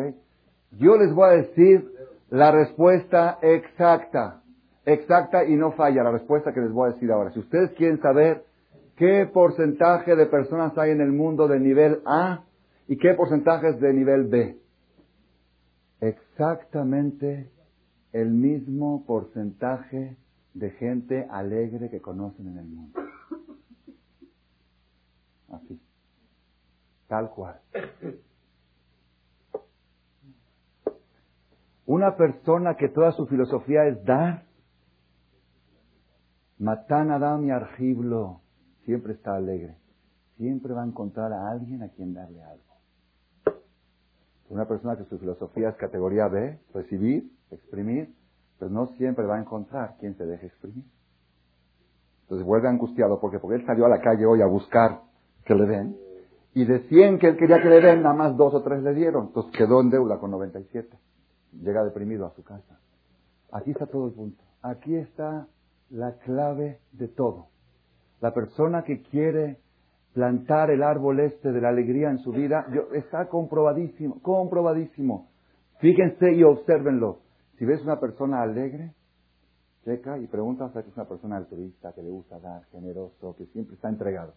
[0.77, 1.89] Yo les voy a decir
[2.29, 4.41] la respuesta exacta,
[4.85, 7.31] exacta y no falla la respuesta que les voy a decir ahora.
[7.31, 8.43] Si ustedes quieren saber
[8.95, 12.43] qué porcentaje de personas hay en el mundo de nivel A
[12.87, 14.57] y qué porcentajes de nivel B,
[16.07, 17.51] exactamente
[18.11, 20.17] el mismo porcentaje
[20.53, 22.99] de gente alegre que conocen en el mundo.
[25.49, 25.81] Así.
[27.07, 27.59] Tal cual.
[31.85, 34.45] Una persona que toda su filosofía es dar,
[36.57, 38.41] Matan Adam y Argiblo,
[38.85, 39.77] siempre está alegre.
[40.37, 42.64] Siempre va a encontrar a alguien a quien darle algo.
[44.49, 48.13] Una persona que su filosofía es categoría B, recibir, exprimir,
[48.59, 50.85] pero no siempre va a encontrar quien se deje exprimir.
[52.23, 55.01] Entonces vuelve angustiado porque, porque él salió a la calle hoy a buscar
[55.45, 55.97] que le den,
[56.55, 58.93] y de 100 que él quería que le den, nada más dos o tres le
[58.93, 59.27] dieron.
[59.27, 60.97] Entonces quedó en deuda con 97.
[61.61, 62.79] Llega deprimido a su casa.
[63.51, 64.41] Aquí está todo el punto.
[64.61, 65.47] Aquí está
[65.89, 67.47] la clave de todo.
[68.21, 69.59] La persona que quiere
[70.15, 75.27] plantar el árbol este de la alegría en su vida, está comprobadísimo, comprobadísimo.
[75.79, 77.19] Fíjense y observenlo.
[77.57, 78.93] Si ves una persona alegre,
[79.83, 83.75] checa y pregunta si es una persona altruista, que le gusta dar, generoso, que siempre
[83.75, 84.33] está entregado.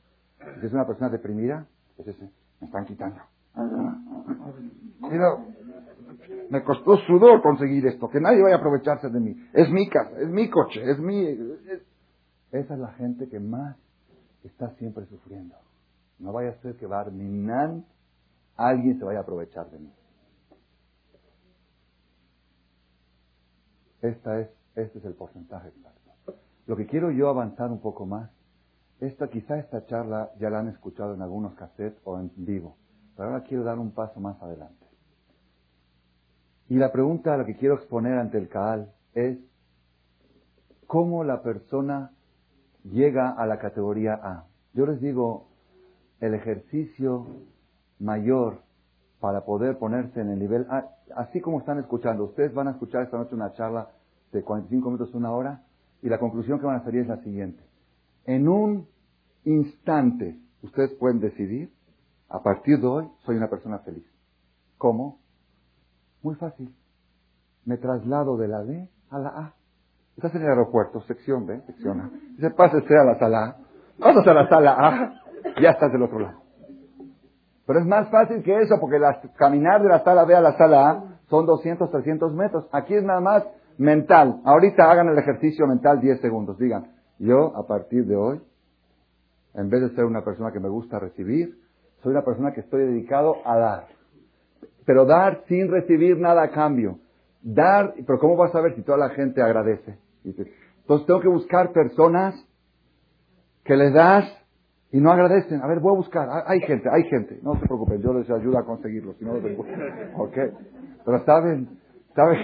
[0.60, 1.64] Si es una persona deprimida,
[1.96, 2.28] pues ese,
[2.60, 3.20] me están quitando.
[5.00, 5.36] Mira,
[6.50, 9.36] me costó sudor conseguir esto, que nadie vaya a aprovecharse de mí.
[9.52, 11.24] Es mi casa, es mi coche, es mi...
[12.50, 13.76] Esa es la gente que más
[14.42, 15.54] está siempre sufriendo.
[16.18, 17.84] No vaya a ser que Barminan
[18.56, 19.92] alguien se vaya a aprovechar de mí.
[24.02, 26.34] Esta es, este es el porcentaje exacto.
[26.66, 28.30] Lo que quiero yo avanzar un poco más,
[29.00, 32.76] esta, quizá esta charla ya la han escuchado en algunos cassettes o en vivo,
[33.16, 34.86] pero ahora quiero dar un paso más adelante.
[36.68, 39.38] Y la pregunta a la que quiero exponer ante el Kaal es,
[40.86, 42.12] ¿cómo la persona
[42.84, 44.46] llega a la categoría A?
[44.74, 45.47] Yo les digo,
[46.20, 47.26] el ejercicio
[47.98, 48.60] mayor
[49.20, 50.66] para poder ponerse en el nivel,
[51.16, 53.90] así como están escuchando, ustedes van a escuchar esta noche una charla
[54.32, 55.62] de 45 minutos, una hora,
[56.02, 57.62] y la conclusión que van a salir es la siguiente.
[58.24, 58.86] En un
[59.44, 61.72] instante, ustedes pueden decidir,
[62.28, 64.04] a partir de hoy, soy una persona feliz.
[64.76, 65.18] ¿Cómo?
[66.22, 66.74] Muy fácil.
[67.64, 69.54] Me traslado de la D a la A.
[70.16, 72.10] Estás en el aeropuerto, sección B, sección A.
[72.36, 73.56] Dice, pásese a la sala A.
[73.98, 75.22] Pasas a la sala A,
[75.60, 76.42] ya estás del otro lado.
[77.66, 78.98] Pero es más fácil que eso, porque
[79.36, 82.66] caminar de la sala B a la sala A son 200, 300 metros.
[82.72, 83.44] Aquí es nada más
[83.76, 84.40] mental.
[84.44, 86.58] Ahorita hagan el ejercicio mental 10 segundos.
[86.58, 88.40] Digan, yo a partir de hoy,
[89.54, 91.58] en vez de ser una persona que me gusta recibir,
[92.02, 93.86] soy una persona que estoy dedicado a dar.
[94.86, 96.98] Pero dar sin recibir nada a cambio.
[97.42, 99.98] Dar, pero ¿cómo vas a ver si toda la gente agradece?
[100.24, 102.34] Entonces tengo que buscar personas
[103.64, 104.24] que les das
[104.90, 105.62] y no agradecen.
[105.62, 106.28] A ver, voy a buscar.
[106.46, 107.38] Hay gente, hay gente.
[107.42, 109.14] No se preocupen, yo les ayudo a conseguirlo.
[109.14, 109.40] Si no, no
[110.18, 110.36] Ok.
[111.04, 111.78] Pero saben,
[112.14, 112.38] saben,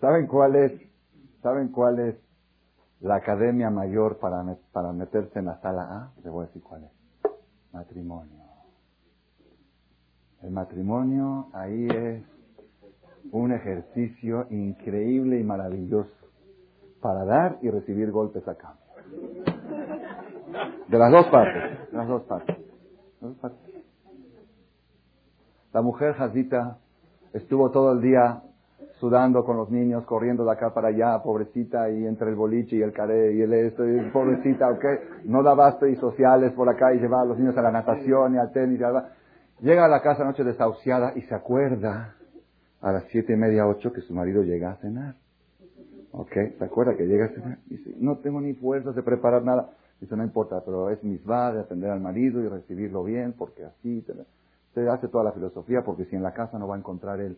[0.00, 0.72] saben cuál es,
[1.42, 2.16] saben cuál es
[3.00, 6.12] la academia mayor para, para meterse en la sala A.
[6.22, 6.90] Les voy a decir cuál es.
[7.72, 8.40] Matrimonio.
[10.42, 12.24] El matrimonio ahí es
[13.30, 16.10] un ejercicio increíble y maravilloso
[17.00, 19.59] para dar y recibir golpes a cambio.
[20.88, 22.56] De las dos partes, de las dos partes.
[25.72, 26.78] La mujer Jazita
[27.32, 28.42] estuvo todo el día
[29.00, 32.82] sudando con los niños, corriendo de acá para allá, pobrecita, y entre el boliche y
[32.82, 34.84] el caré y el esto, y pobrecita, ¿ok?
[35.24, 38.38] No daba y sociales por acá y llevaba a los niños a la natación y
[38.38, 38.80] al tenis.
[38.80, 42.16] Y Llega a la casa noche desahuciada y se acuerda
[42.80, 45.14] a las siete y media, ocho, que su marido llega a cenar.
[46.12, 46.32] ¿Ok?
[46.58, 47.58] ¿Se acuerda que llega a cenar?
[47.66, 49.70] Dice, no tengo ni fuerzas de preparar nada.
[50.00, 54.04] Dice, no importa, pero es misma de atender al marido y recibirlo bien, porque así
[54.74, 57.36] se hace toda la filosofía, porque si en la casa no va a encontrar él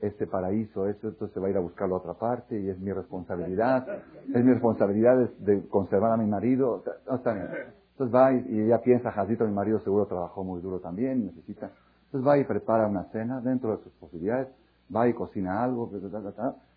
[0.00, 2.90] este paraíso, esto, entonces va a ir a buscarlo a otra parte y es mi
[2.92, 3.86] responsabilidad,
[4.34, 6.82] es mi responsabilidad de, conservar a mi marido.
[7.12, 7.48] está bien.
[7.92, 11.70] Entonces va y, ella piensa, Jacito, mi marido seguro trabajó muy duro también, necesita.
[12.06, 14.48] Entonces va y prepara una cena dentro de sus posibilidades,
[14.94, 15.90] va y cocina algo,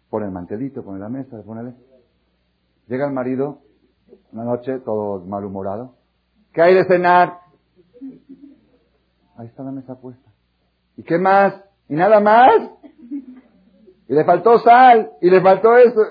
[0.10, 1.74] pone el mantelito, pone la mesa, pone...
[2.88, 3.60] Llega el marido,
[4.32, 5.96] una noche, todo malhumorado.
[6.54, 7.40] ¿Qué hay de cenar?
[9.38, 10.30] Ahí está la mesa puesta.
[10.98, 11.64] ¿Y qué más?
[11.90, 12.72] ¿Y nada más?
[14.08, 16.02] Y le faltó sal, y le faltó eso.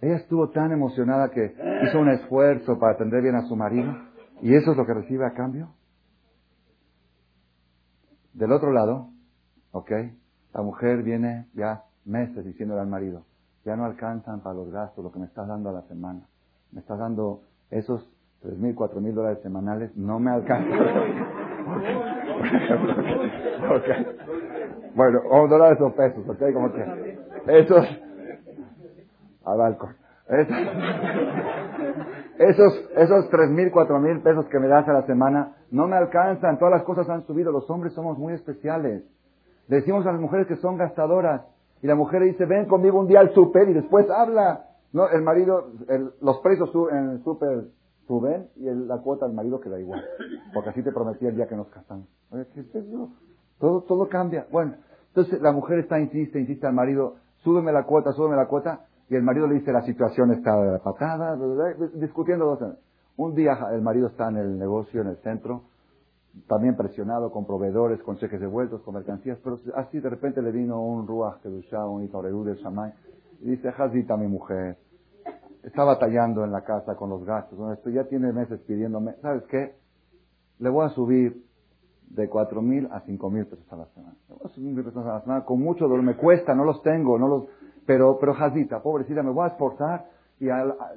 [0.00, 1.54] Ella estuvo tan emocionada que
[1.86, 3.94] hizo un esfuerzo para atender bien a su marido,
[4.40, 5.74] y eso es lo que recibe a cambio.
[8.32, 9.10] Del otro lado,
[9.70, 9.92] ¿ok?
[10.54, 13.24] La mujer viene ya meses diciéndole al marido,
[13.64, 16.20] ya no alcanzan para los gastos lo que me estás dando a la semana.
[16.72, 18.06] Me estás dando esos
[18.40, 20.72] tres mil, cuatro mil dólares semanales, no me alcanzan.
[24.94, 26.52] Bueno, o dólares o pesos, ¿ok?
[26.52, 27.86] Como que esos,
[29.44, 29.96] a balcón.
[30.28, 30.56] Esos,
[32.38, 35.96] esos, esos tres mil, cuatro mil pesos que me das a la semana no me
[35.96, 36.58] alcanzan.
[36.58, 37.52] Todas las cosas han subido.
[37.52, 39.02] Los hombres somos muy especiales.
[39.68, 41.42] Le decimos a las mujeres que son gastadoras.
[41.82, 44.66] Y la mujer dice, ven conmigo un día al súper y después habla.
[44.92, 45.72] No, el marido,
[46.20, 47.64] los precios en el súper
[48.06, 50.02] suben y la cuota del marido queda igual.
[50.54, 52.06] Porque así te prometí el día que nos casamos.
[52.30, 52.64] Oye, ¿qué?
[53.58, 54.46] Todo, todo cambia.
[54.52, 54.74] Bueno,
[55.08, 58.86] entonces la mujer está, insiste, insiste al marido, súbeme la cuota, súbeme la cuota.
[59.08, 61.36] Y el marido le dice, la situación está patada,
[61.94, 62.76] discutiendo dos.
[63.16, 65.64] Un día el marido está en el negocio, en el centro,
[66.46, 70.82] también presionado con proveedores, con cheques devueltos, con mercancías, pero así de repente le vino
[70.82, 72.92] un Ruach Kedushá, un Itoreu del Shamay,
[73.40, 74.78] y dice, Hazita, mi mujer,
[75.62, 79.74] está batallando en la casa con los gastos, esto ya tiene meses pidiéndome, ¿sabes qué?
[80.58, 81.44] Le voy a subir
[82.08, 84.14] de cuatro mil a cinco mil pesos a la semana.
[84.28, 86.64] Le voy a subir mil pesos a la semana, con mucho dolor, me cuesta, no
[86.64, 87.44] los tengo, no los,
[87.86, 90.06] pero, pero Hazita, pobrecita, me voy a esforzar
[90.40, 90.46] y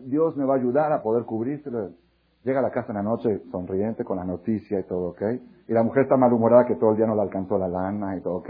[0.10, 1.92] Dios me va a ayudar a poder cubrírselo.
[2.46, 5.22] Llega a la casa en la noche sonriente con la noticia y todo, ¿ok?
[5.68, 8.22] Y la mujer está malhumorada que todo el día no le alcanzó la lana y
[8.22, 8.50] todo, ¿ok?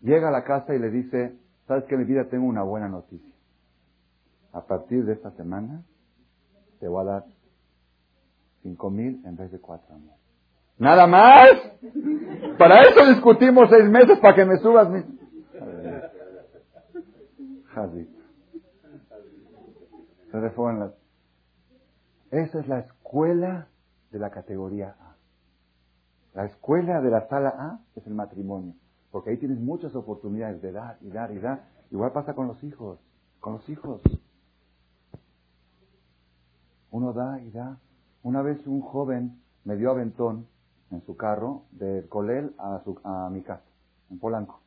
[0.00, 1.38] Llega a la casa y le dice,
[1.68, 2.24] ¿sabes qué, mi vida?
[2.28, 3.32] Tengo una buena noticia.
[4.52, 5.84] A partir de esta semana
[6.80, 7.24] te voy a dar
[8.62, 10.10] cinco mil en vez de cuatro mil.
[10.78, 11.52] ¿Nada más?
[12.58, 15.02] Para eso discutimos seis meses para que me subas mi...
[20.32, 20.99] Se las...
[22.30, 23.66] Esa es la escuela
[24.12, 25.16] de la categoría A.
[26.34, 28.74] La escuela de la sala A es el matrimonio,
[29.10, 31.64] porque ahí tienes muchas oportunidades de dar y dar y dar.
[31.90, 33.00] Igual pasa con los hijos,
[33.40, 34.00] con los hijos.
[36.92, 37.78] Uno da y da.
[38.22, 40.46] Una vez un joven me dio aventón
[40.92, 43.64] en su carro del Colel a, su, a mi casa,
[44.08, 44.60] en Polanco.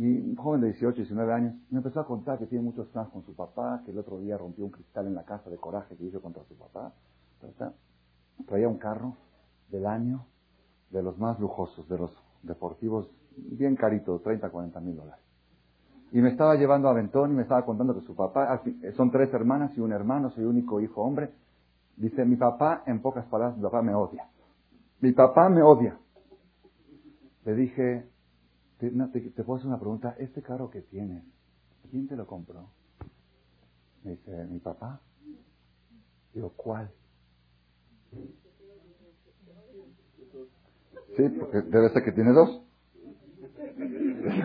[0.00, 3.12] Y un joven de 18, 19 años me empezó a contar que tiene muchos planes
[3.12, 5.94] con su papá, que el otro día rompió un cristal en la casa de coraje
[5.94, 6.94] que hizo contra su papá.
[8.46, 9.14] Traía un carro
[9.70, 10.24] del año
[10.88, 12.10] de los más lujosos, de los
[12.42, 15.22] deportivos, bien caritos, 30, 40 mil dólares.
[16.12, 18.62] Y me estaba llevando a Ventón y me estaba contando que su papá,
[18.96, 21.30] son tres hermanas y un hermano, soy único hijo hombre.
[21.98, 24.26] Dice, mi papá, en pocas palabras, mi papá me odia.
[25.02, 25.98] Mi papá me odia.
[27.44, 28.08] Le dije,
[28.80, 31.22] te, te puedo hacer una pregunta, este carro que tienes,
[31.90, 32.70] ¿quién te lo compró?
[34.02, 35.00] Me dice, mi papá.
[36.32, 36.90] Digo, ¿cuál?
[41.16, 42.62] Sí, porque debe ser que tiene dos.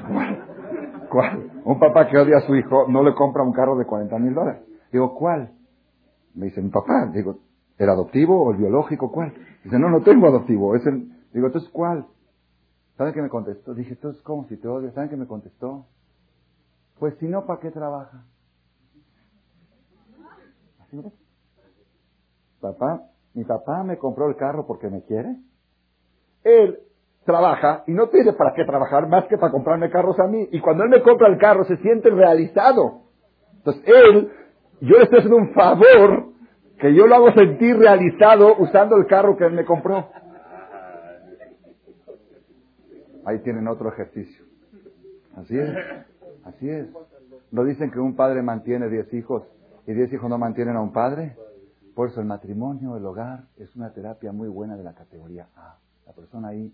[0.08, 1.08] ¿Cuál?
[1.10, 1.62] ¿Cuál?
[1.64, 4.34] Un papá que odia a su hijo no le compra un carro de 40 mil
[4.34, 4.62] dólares.
[4.92, 5.54] Digo, ¿cuál?
[6.34, 7.12] Me dice, mi papá.
[7.14, 7.40] Digo,
[7.78, 9.12] ¿el adoptivo o el biológico?
[9.12, 9.34] ¿Cuál?
[9.64, 10.76] Dice, no, no tengo adoptivo.
[10.76, 11.12] Es el...
[11.32, 12.08] Digo, entonces, ¿cuál?
[12.98, 13.74] ¿Saben qué me contestó?
[13.74, 14.92] Dije, entonces, ¿cómo si te odio?
[14.92, 15.86] ¿Saben qué me contestó?
[16.98, 18.24] Pues si no, ¿para qué trabaja?
[20.80, 21.02] ¿Así
[22.62, 25.36] Papá, mi papá me compró el carro porque me quiere.
[26.44, 26.80] Él
[27.26, 30.48] trabaja y no tiene para qué trabajar más que para comprarme carros a mí.
[30.52, 33.02] Y cuando él me compra el carro se siente realizado.
[33.58, 34.32] Entonces él,
[34.82, 36.28] yo le estoy haciendo un favor
[36.80, 40.10] que yo lo hago sentir realizado usando el carro que él me compró.
[43.26, 44.46] Ahí tienen otro ejercicio.
[45.36, 45.70] Así es,
[46.44, 46.88] así es.
[47.52, 49.44] ¿No dicen que un padre mantiene diez hijos
[49.88, 51.36] y diez hijos no mantienen a un padre?
[51.96, 55.78] Por eso el matrimonio, el hogar, es una terapia muy buena de la categoría A.
[56.06, 56.74] La persona ahí,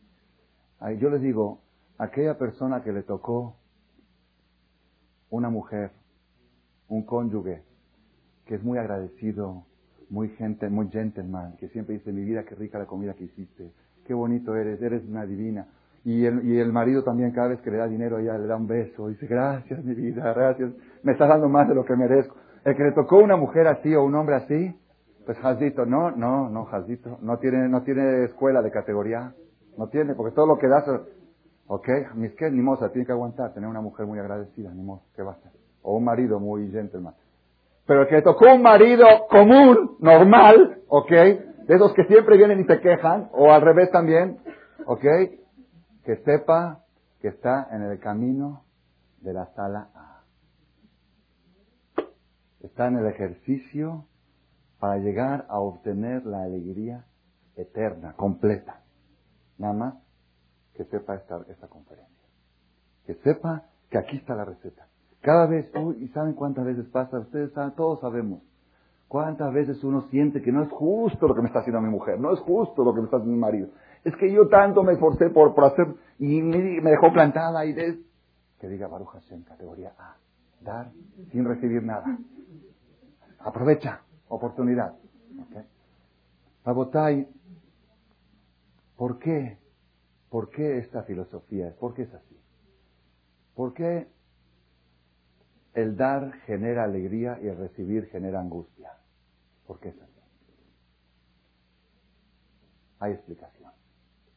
[0.79, 1.61] ahí yo les digo,
[1.97, 3.55] aquella persona que le tocó
[5.29, 5.91] una mujer,
[6.89, 7.63] un cónyuge,
[8.45, 9.63] que es muy agradecido,
[10.09, 13.71] muy gente, muy gentleman, que siempre dice, mi vida, qué rica la comida que hiciste,
[14.05, 15.67] qué bonito eres, eres una divina.
[16.03, 18.55] Y el, y el marido también cada vez que le da dinero ella le da
[18.55, 20.71] un beso, dice, gracias mi vida, gracias,
[21.03, 22.35] me estás dando más de lo que merezco.
[22.63, 24.75] El que le tocó una mujer así o un hombre así,
[25.25, 29.33] pues Jazito, no, no, no, Jazito, no tiene, no tiene escuela de categoría,
[29.77, 30.85] no tiene, porque todo lo que das,
[31.67, 35.03] ok, mis que, ni moza, tiene que aguantar, tener una mujer muy agradecida, ni moza,
[35.15, 35.37] ¿qué va?
[35.83, 37.13] O un marido muy gentleman.
[37.85, 42.59] Pero el que le tocó un marido común, normal, ok, de esos que siempre vienen
[42.59, 44.37] y se quejan, o al revés también,
[44.85, 45.05] ok,
[46.03, 46.83] que sepa
[47.21, 48.63] que está en el camino
[49.21, 50.23] de la sala A.
[52.61, 54.05] Está en el ejercicio
[54.79, 57.05] para llegar a obtener la alegría
[57.55, 58.81] eterna, completa.
[59.57, 59.93] Nada más
[60.75, 62.27] que sepa esta, esta conferencia.
[63.05, 64.87] Que sepa que aquí está la receta.
[65.21, 67.19] Cada vez, uy, ¿y saben cuántas veces pasa?
[67.19, 68.41] Ustedes saben, todos sabemos.
[69.07, 72.19] ¿Cuántas veces uno siente que no es justo lo que me está haciendo mi mujer?
[72.19, 73.69] No es justo lo que me está haciendo mi marido.
[74.03, 75.87] Es que yo tanto me esforcé por, hacer
[76.17, 77.73] y me, dejó plantada y.
[78.59, 80.15] Que diga Baruch Hashem, categoría A.
[80.61, 80.91] Dar
[81.31, 82.17] sin recibir nada.
[83.39, 84.93] Aprovecha oportunidad.
[85.49, 87.27] ¿Okay?
[88.95, 89.57] ¿por qué?
[90.29, 91.75] ¿Por qué esta filosofía?
[91.79, 92.39] ¿Por qué es así?
[93.55, 94.07] ¿Por qué
[95.73, 98.93] el dar genera alegría y el recibir genera angustia?
[99.67, 100.11] ¿Por qué es así?
[102.99, 103.60] Hay explicación,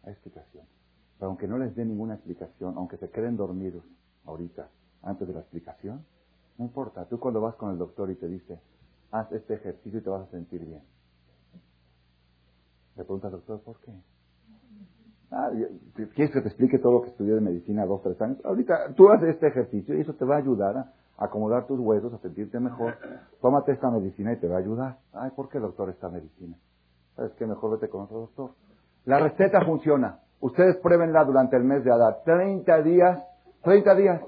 [0.05, 0.65] hay explicación.
[1.19, 3.85] Pero aunque no les dé ninguna explicación, aunque se queden dormidos
[4.25, 4.69] ahorita,
[5.03, 6.05] antes de la explicación,
[6.59, 7.05] no importa.
[7.07, 8.61] Tú cuando vas con el doctor y te dice,
[9.11, 10.83] haz este ejercicio y te vas a sentir bien.
[12.97, 13.93] Le pregunta al doctor, ¿por qué?
[15.31, 15.51] Ah,
[16.15, 18.39] ¿Quieres que te explique todo lo que estudié de medicina dos, tres años?
[18.45, 22.13] Ahorita tú haces este ejercicio y eso te va a ayudar a acomodar tus huesos,
[22.13, 22.97] a sentirte mejor.
[23.41, 24.99] Tómate esta medicina y te va a ayudar.
[25.13, 26.57] Ay, ¿por qué doctor esta medicina?
[27.17, 27.47] ¿Sabes qué?
[27.47, 28.51] Mejor vete con otro doctor.
[29.05, 30.21] La receta funciona.
[30.41, 32.23] Ustedes pruébenla durante el mes de Adar.
[32.25, 33.23] 30 días,
[33.63, 34.21] 30 días.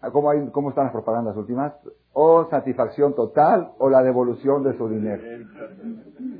[0.00, 1.72] Ah, ¿Cómo, hay, ¿Cómo están las propagandas últimas?
[2.12, 5.22] O satisfacción total o la devolución de su dinero.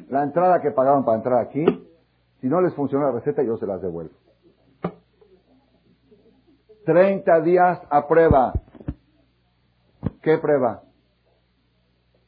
[0.08, 1.64] La entrada que pagaron para entrar aquí,
[2.40, 4.14] si no les funciona la receta, yo se las devuelvo.
[6.84, 8.52] 30 días a prueba.
[10.22, 10.82] ¿Qué prueba?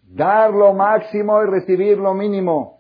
[0.08, 2.77] Dar lo máximo y recibir lo mínimo.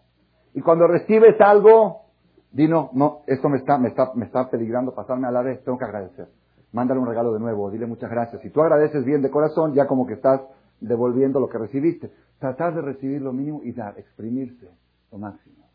[0.58, 2.02] Y cuando recibes algo,
[2.50, 2.90] di no,
[3.26, 6.28] esto me está, me está, me está peligrando pasarme a la vez, tengo que agradecer
[6.72, 8.42] mándale un regalo de nuevo, dile muchas gracias.
[8.42, 10.40] Si tú agradeces bien de corazón, ya como que estás
[10.80, 12.10] devolviendo lo que recibiste.
[12.38, 14.70] Tratar de recibir lo mínimo y dar, exprimirse
[15.10, 15.66] lo máximo.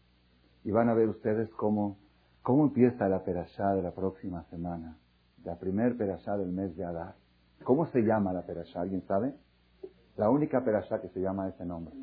[0.63, 1.97] Y van a ver ustedes cómo,
[2.41, 4.97] cómo empieza la perashá de la próxima semana,
[5.43, 7.15] la primer perashá del mes de Adar.
[7.63, 8.81] ¿Cómo se llama la perashá?
[8.81, 9.34] ¿Alguien sabe?
[10.15, 11.93] La única perashá que se llama ese nombre.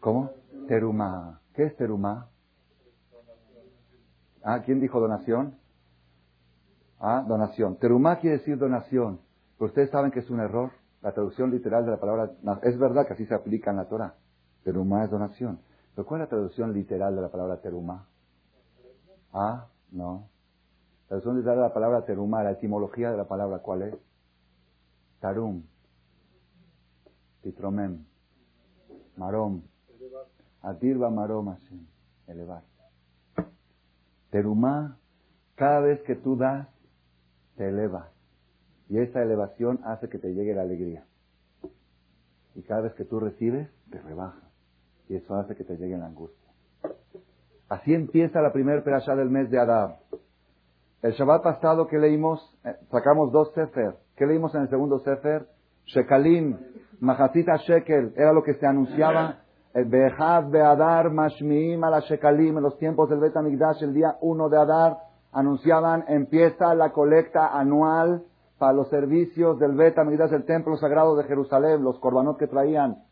[0.00, 0.30] ¿Cómo?
[0.68, 1.40] Terumá.
[1.56, 2.28] ¿Qué es terumá?
[4.44, 5.58] Ah, ¿quién dijo donación?
[7.00, 7.76] Ah, donación.
[7.78, 9.20] Terumá quiere decir donación.
[9.58, 10.70] Pero ustedes saben que es un error.
[11.00, 12.30] La traducción literal de la palabra,
[12.62, 14.14] es verdad que así se aplica en la Torah.
[14.64, 15.58] Terumá es donación.
[15.94, 18.06] Pero ¿cuál es la traducción literal de la palabra terumá?
[19.32, 20.28] Ah, No.
[21.08, 23.94] La traducción de la palabra terumá, la etimología de la palabra, ¿cuál es?
[25.20, 25.62] Tarum.
[27.42, 28.04] Titromem.
[29.16, 29.62] Marom.
[30.66, 31.86] Atirba marom Hashem.
[32.26, 32.62] Elevar.
[34.30, 34.98] Terumá,
[35.54, 36.68] cada vez que tú das,
[37.56, 38.10] te eleva.
[38.88, 41.04] Y esa elevación hace que te llegue la alegría.
[42.56, 44.50] Y cada vez que tú recibes, te rebaja.
[45.08, 46.50] Y eso hace que te llegue la angustia.
[47.68, 49.98] Así empieza la primera perashá del mes de Adab.
[51.02, 53.96] El Shabbat pasado que leímos, eh, sacamos dos sefer.
[54.16, 55.46] ¿Qué leímos en el segundo sefer?
[55.84, 56.58] Shekalim,
[56.98, 59.45] Mahasita Shekel, era lo que se anunciaba.
[59.84, 64.56] Behad Beadar Mashmiim a la Shekalim, en los tiempos del Bet el día 1 de
[64.56, 64.96] Adar,
[65.32, 68.24] anunciaban, empieza la colecta anual
[68.58, 73.02] para los servicios del Bet del Templo Sagrado de Jerusalén, los corbanos que traían,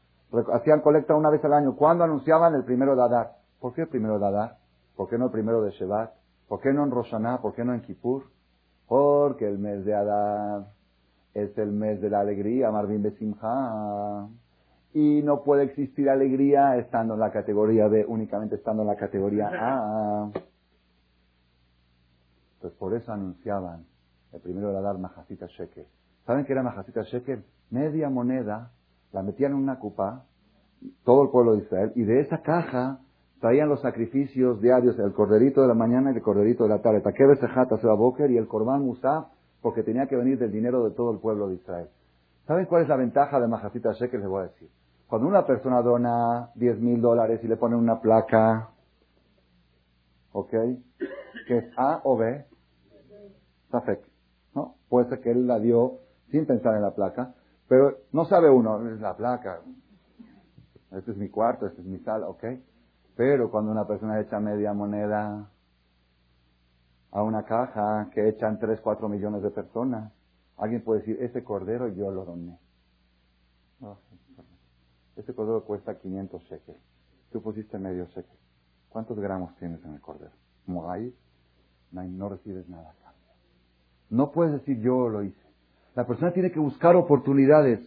[0.54, 1.76] hacían colecta una vez al año.
[1.76, 3.32] ¿Cuándo anunciaban el primero de Adar?
[3.60, 4.56] ¿Por qué el primero de Adar?
[4.96, 6.12] ¿Por qué no el primero de Shevat?
[6.48, 7.42] ¿Por qué no en Roshaná?
[7.42, 8.24] ¿Por qué no en Kippur?
[8.88, 10.66] Porque el mes de Adar
[11.34, 14.28] es el mes de la alegría, Marvin Besimha.
[14.94, 19.50] Y no puede existir alegría estando en la categoría B, únicamente estando en la categoría
[19.52, 20.30] A.
[22.54, 23.84] Entonces por eso anunciaban
[24.32, 25.84] el primero de Adar Majacita Shekel.
[26.24, 27.44] ¿Saben qué era Majacita Shekel?
[27.70, 28.70] Media moneda,
[29.12, 30.24] la metían en una cupa,
[31.04, 33.00] todo el pueblo de Israel, y de esa caja
[33.40, 37.00] traían los sacrificios diarios, el corderito de la mañana y el corderito de la tarde.
[37.00, 37.96] Taquebe Sejata Seba
[38.28, 39.28] y el Corban Musa,
[39.60, 41.88] porque tenía que venir del dinero de todo el pueblo de Israel.
[42.46, 44.20] ¿Saben cuál es la ventaja de Majacita Shekel?
[44.20, 44.68] Les voy a decir.
[45.14, 48.70] Cuando una persona dona 10 mil dólares y le ponen una placa,
[50.32, 50.50] ¿ok?
[51.46, 52.44] Que es A o B,
[53.70, 54.04] Safek,
[54.56, 54.74] ¿no?
[54.88, 56.00] Puede ser que él la dio
[56.32, 57.32] sin pensar en la placa,
[57.68, 59.60] pero no sabe uno, es la placa.
[60.90, 62.46] Este es mi cuarto, este es mi sala, ¿ok?
[63.14, 65.48] Pero cuando una persona echa media moneda
[67.12, 70.12] a una caja que echan 3, 4 millones de personas,
[70.56, 72.58] alguien puede decir, ese cordero yo lo doné.
[75.16, 76.78] Ese cordero cuesta 500 shekels.
[77.32, 78.38] Tú pusiste medio shekel.
[78.88, 80.30] ¿Cuántos gramos tienes en el cordero?
[80.66, 81.12] Como ahí,
[81.90, 82.94] no recibes nada
[84.10, 85.44] No puedes decir yo lo hice.
[85.94, 87.80] La persona tiene que buscar oportunidades.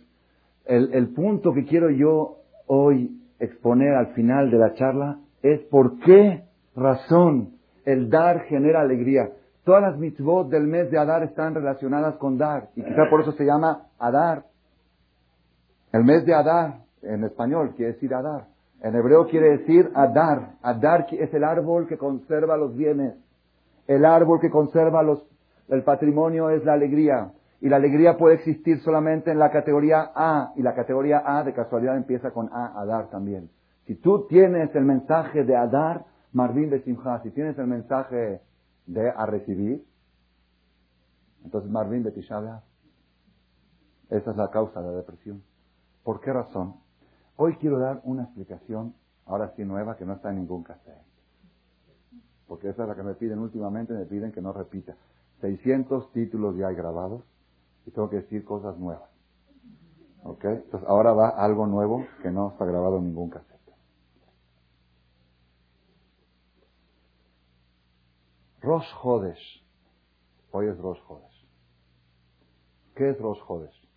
[0.65, 5.99] El, el punto que quiero yo hoy exponer al final de la charla es por
[5.99, 6.43] qué
[6.75, 9.32] razón el dar genera alegría.
[9.63, 13.34] Todas las mitzvot del mes de Adar están relacionadas con dar y quizá por eso
[13.34, 14.45] se llama Adar.
[15.91, 18.47] El mes de Adar en español quiere decir Adar.
[18.82, 20.53] En hebreo quiere decir Adar.
[20.62, 23.16] Adar es el árbol que conserva los bienes.
[23.88, 25.26] El árbol que conserva los,
[25.70, 27.32] el patrimonio es la alegría.
[27.60, 31.53] Y la alegría puede existir solamente en la categoría A, y la categoría A de
[31.53, 33.49] casualidad empieza con A, Adar también.
[33.86, 38.41] Si tú tienes el mensaje de Adar, Marvin de Simcha, si tienes el mensaje
[38.86, 39.84] de a recibir,
[41.43, 42.62] entonces Marvin de Tisha
[44.10, 45.41] Esa es la causa de la depresión.
[46.03, 46.76] ¿Por qué razón?
[47.39, 48.95] Hoy quiero dar una explicación,
[49.27, 51.05] ahora sí nueva, que no está en ningún cassette.
[52.47, 54.95] Porque esa es la que me piden últimamente, me piden que no repita.
[55.41, 57.23] 600 títulos ya hay grabados
[57.85, 59.09] y tengo que decir cosas nuevas.
[60.23, 60.45] ¿Ok?
[60.45, 63.57] Entonces ahora va algo nuevo que no está grabado en ningún cassette.
[68.61, 69.63] Rosh Hodesh.
[70.51, 71.47] Hoy es Rosh Hodesh.
[72.95, 73.88] ¿Qué es Rosh Hodesh?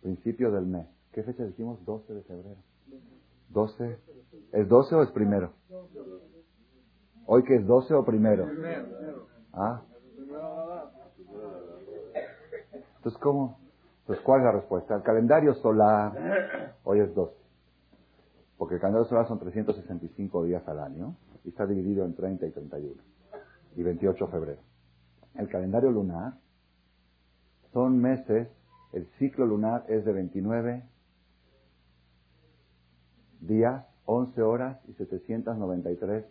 [0.00, 0.93] Principio del mes.
[1.14, 1.84] ¿Qué fecha dijimos?
[1.84, 2.56] 12 de febrero.
[3.50, 3.98] 12.
[4.50, 5.52] ¿Es 12 o es primero?
[7.26, 8.48] ¿Hoy que es 12 o primero?
[9.52, 9.82] ¿Ah?
[12.96, 13.60] Entonces, ¿cómo?
[14.00, 14.96] Entonces, ¿cuál es la respuesta?
[14.96, 17.32] El calendario solar, hoy es 12.
[18.58, 22.50] Porque el calendario solar son 365 días al año y está dividido en 30 y
[22.50, 23.02] 31
[23.76, 24.60] y 28 de febrero.
[25.36, 26.34] El calendario lunar
[27.72, 28.48] son meses,
[28.92, 30.93] el ciclo lunar es de 29
[33.46, 36.24] días, 11 horas y 793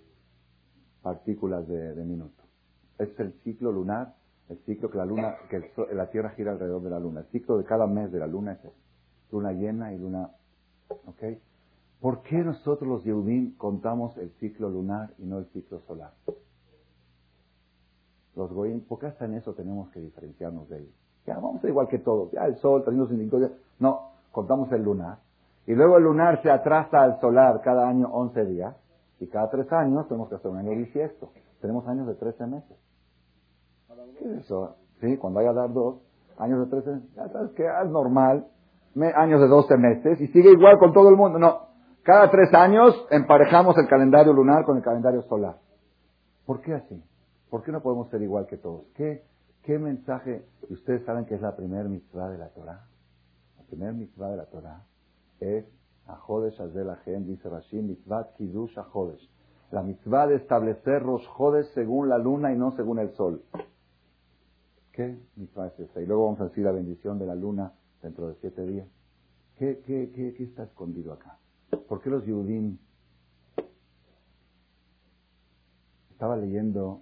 [1.02, 2.44] partículas de, de minuto.
[2.98, 4.16] Es el ciclo lunar
[4.50, 7.22] el ciclo que la luna, que la Tierra gira alrededor de la luna.
[7.22, 8.60] El ciclo de cada mes de la luna es
[9.32, 10.32] luna llena y luna,
[10.90, 11.40] ¿ok?
[12.00, 16.12] ¿Por qué nosotros los Yehudim contamos el ciclo lunar y no el ciclo solar?
[18.36, 20.94] Los Goyim, ¿por qué hasta en eso tenemos que diferenciarnos de ellos?
[21.26, 22.32] Ya, vamos a ser igual que todos.
[22.32, 23.52] Ya, el sol, 355 días.
[23.80, 25.20] No, contamos el lunar.
[25.66, 28.76] Y luego el lunar se atrasa al solar cada año 11 días.
[29.20, 31.32] Y cada tres años tenemos que hacer un año bisiesto.
[31.62, 32.78] Tenemos años de 13 meses.
[34.20, 34.76] ¿Qué es eso?
[35.00, 36.02] Sí, cuando haya dar dos,
[36.38, 38.48] años de 13, ya sabes que es normal,
[39.16, 41.40] años de 12 meses, y sigue igual con todo el mundo.
[41.40, 41.68] No,
[42.04, 45.56] cada tres años emparejamos el calendario lunar con el calendario solar.
[46.46, 47.02] ¿Por qué así?
[47.50, 48.84] ¿Por qué no podemos ser igual que todos?
[48.96, 49.24] ¿Qué,
[49.64, 50.44] qué mensaje?
[50.70, 52.82] ustedes saben que es la primera mitzvah de la Torah.
[53.58, 54.84] La primera mitzvah de la Torah
[55.44, 55.66] es
[56.08, 59.30] Jodesh Azel Gen, dice Rashid, mitzvah Kiddush Jodesh.
[59.72, 63.44] La mitzvah de establecer los Jodesh según la luna y no según el sol.
[64.92, 66.02] ¿Qué mitzvah es esta?
[66.02, 68.88] Y luego vamos a decir la bendición de la luna dentro de siete días.
[69.58, 71.38] ¿Qué, qué, qué, qué está escondido acá?
[71.88, 72.78] ¿Por qué los Yudim?
[76.12, 77.02] Estaba leyendo,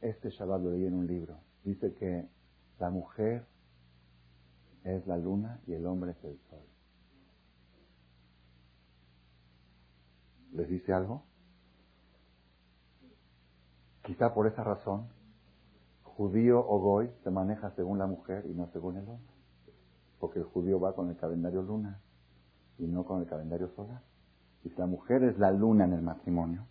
[0.00, 1.38] este Shabbat lo leí en un libro.
[1.64, 2.28] Dice que
[2.78, 3.44] la mujer
[4.84, 6.71] es la luna y el hombre es el sol.
[10.52, 11.24] ¿Les dice algo?
[14.02, 15.08] Quizá por esa razón,
[16.02, 19.32] judío o goy se maneja según la mujer y no según el hombre.
[20.18, 22.00] Porque el judío va con el calendario luna
[22.78, 24.02] y no con el calendario solar.
[24.64, 26.66] Y si la mujer es la luna en el matrimonio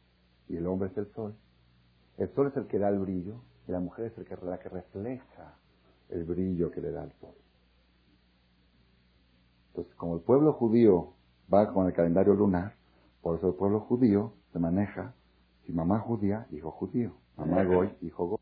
[0.47, 1.35] y el hombre es el sol,
[2.17, 4.59] el sol es el que da el brillo y la mujer es el que, la
[4.59, 5.55] que refleja
[6.09, 7.35] el brillo que le da el sol.
[9.69, 11.13] Entonces, como el pueblo judío
[11.51, 12.75] va con el calendario lunar,
[13.21, 15.13] por eso el pueblo judío se maneja,
[15.65, 18.40] si mamá judía, hijo judío, mamá goy, hijo goy.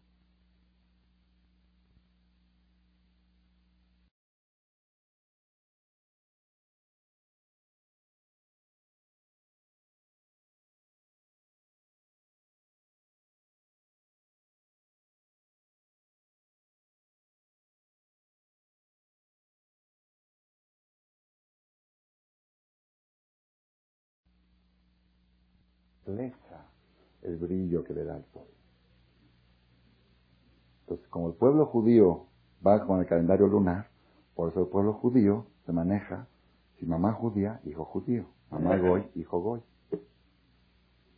[27.22, 28.48] El brillo que le da el sol.
[30.82, 32.26] Entonces, como el pueblo judío
[32.66, 33.88] va con el calendario lunar,
[34.36, 36.28] por eso el pueblo judío se maneja,
[36.78, 39.62] si mamá judía, hijo judío, mamá goy, hijo goy.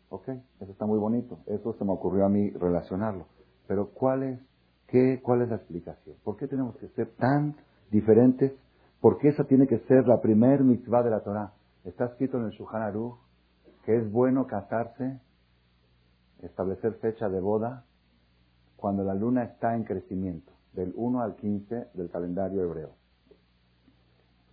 [0.09, 0.27] Ok,
[0.59, 3.27] eso está muy bonito, eso se me ocurrió a mí relacionarlo.
[3.67, 4.39] Pero ¿cuál es,
[4.87, 6.17] qué, cuál es la explicación?
[6.23, 7.55] ¿Por qué tenemos que ser tan
[7.91, 8.51] diferentes?
[8.99, 11.53] ¿Por qué esa tiene que ser la primer mitzvah de la Torah?
[11.85, 13.15] Está escrito en el Shulchan Aruch
[13.85, 15.19] que es bueno casarse,
[16.41, 17.85] establecer fecha de boda,
[18.75, 22.89] cuando la luna está en crecimiento, del 1 al 15 del calendario hebreo.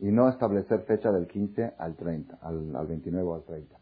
[0.00, 3.76] Y no establecer fecha del 15 al 30, al, al 29 o al 30.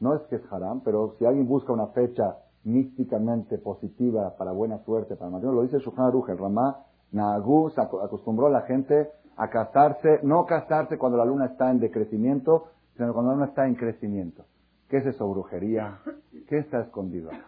[0.00, 4.78] No es que es haram, pero si alguien busca una fecha místicamente positiva para buena
[4.84, 9.48] suerte, para matrimonio, lo dice Shulchan Aruch, el Ramá Naagu acostumbró a la gente a
[9.48, 13.74] casarse, no casarse cuando la luna está en decrecimiento, sino cuando la luna está en
[13.74, 14.44] crecimiento.
[14.92, 16.00] ¿Qué es eso, brujería?
[16.48, 17.46] ¿Qué está escondido acá?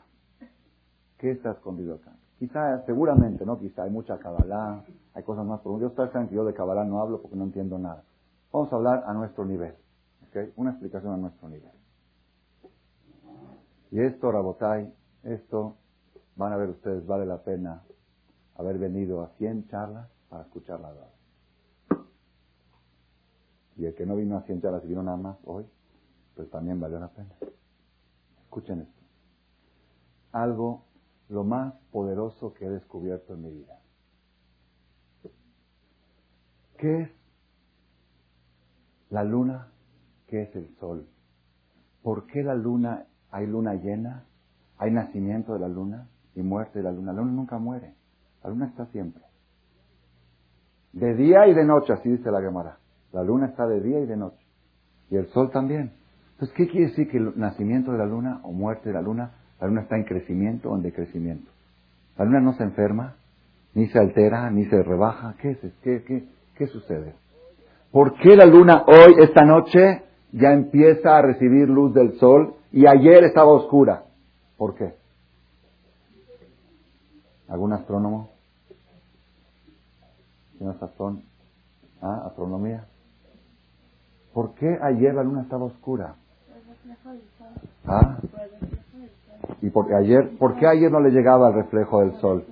[1.18, 2.16] ¿Qué está escondido acá?
[2.38, 3.58] Quizá, seguramente, ¿no?
[3.58, 4.82] Quizá hay mucha cabalá,
[5.12, 5.92] hay cosas más profundas.
[5.94, 8.02] Yo saben que yo de cabalá no hablo porque no entiendo nada.
[8.50, 9.74] Vamos a hablar a nuestro nivel,
[10.26, 10.54] ¿ok?
[10.56, 11.70] Una explicación a nuestro nivel.
[13.90, 14.90] Y esto, Rabotai,
[15.24, 15.76] esto,
[16.36, 17.82] van a ver ustedes, vale la pena
[18.54, 21.10] haber venido a 100 charlas para escuchar la verdad.
[23.76, 25.66] Y el que no vino a 100 charlas y vino nada más hoy,
[26.34, 27.30] pues también valió la pena.
[28.44, 29.02] Escuchen esto.
[30.32, 30.84] Algo,
[31.28, 33.78] lo más poderoso que he descubierto en mi vida.
[36.78, 37.10] ¿Qué es
[39.10, 39.68] la luna?
[40.26, 41.06] ¿Qué es el sol?
[42.02, 44.24] ¿Por qué la luna, hay luna llena?
[44.76, 47.12] ¿Hay nacimiento de la luna y muerte de la luna?
[47.12, 47.94] La luna nunca muere.
[48.42, 49.22] La luna está siempre.
[50.92, 52.78] De día y de noche, así dice la Gemara.
[53.12, 54.44] La luna está de día y de noche.
[55.10, 55.92] Y el sol también.
[56.44, 59.30] Entonces, ¿qué quiere decir que el nacimiento de la luna o muerte de la luna,
[59.58, 61.50] la luna está en crecimiento o en decrecimiento?
[62.18, 63.16] La luna no se enferma,
[63.72, 65.36] ni se altera, ni se rebaja.
[65.40, 65.58] ¿Qué es?
[65.82, 67.14] ¿Qué, qué, qué sucede?
[67.90, 72.86] ¿Por qué la luna hoy, esta noche, ya empieza a recibir luz del sol y
[72.86, 74.02] ayer estaba oscura?
[74.58, 74.92] ¿Por qué?
[77.48, 78.28] ¿Algún astrónomo?
[80.58, 81.22] ¿Señor Sazón?
[82.02, 82.24] ¿Ah?
[82.26, 82.84] ¿Astronomía?
[84.34, 86.16] ¿Por qué ayer la luna estaba oscura?
[87.86, 88.18] ¿Ah?
[89.60, 92.44] ¿Y porque ayer, por qué ayer no le llegaba el reflejo del sol?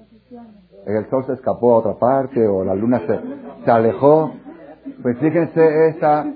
[0.87, 4.33] ¿El sol se escapó a otra parte o la luna se, se alejó?
[5.03, 6.27] Pues fíjense, esta,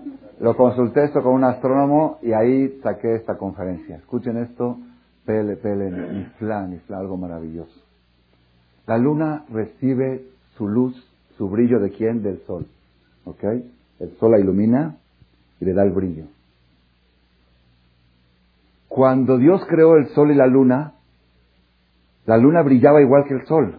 [0.40, 3.96] lo consulté esto con un astrónomo y ahí saqué esta conferencia.
[3.96, 4.78] Escuchen esto,
[5.24, 5.88] pele, pele,
[6.36, 7.80] Islam, Islam, algo maravilloso.
[8.86, 10.26] La luna recibe
[10.56, 10.94] su luz,
[11.36, 12.22] su brillo de quién?
[12.22, 12.66] Del sol.
[13.24, 13.42] ¿Ok?
[13.98, 14.96] El sol la ilumina
[15.60, 16.26] y le da el brillo.
[18.96, 20.94] Cuando Dios creó el sol y la luna,
[22.24, 23.78] la luna brillaba igual que el sol.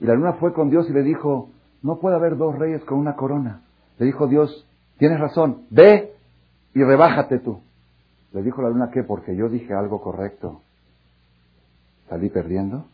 [0.00, 1.50] Y la luna fue con Dios y le dijo,
[1.82, 3.60] no puede haber dos reyes con una corona.
[3.98, 6.14] Le dijo Dios, tienes razón, ve
[6.72, 7.60] y rebájate tú.
[8.32, 9.02] Le dijo la luna, ¿qué?
[9.02, 10.62] Porque yo dije algo correcto.
[12.08, 12.86] salí perdiendo.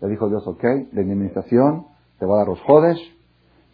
[0.00, 0.60] Le dijo Dios, ok,
[0.90, 1.86] de indemnización
[2.18, 2.98] te voy a dar los jodes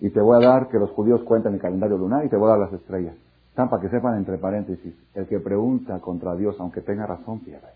[0.02, 2.48] y te voy a dar que los judíos cuentan el calendario lunar y te voy
[2.48, 3.16] a dar las estrellas.
[3.50, 7.68] Están para que sepan entre paréntesis, el que pregunta contra Dios, aunque tenga razón, pierde.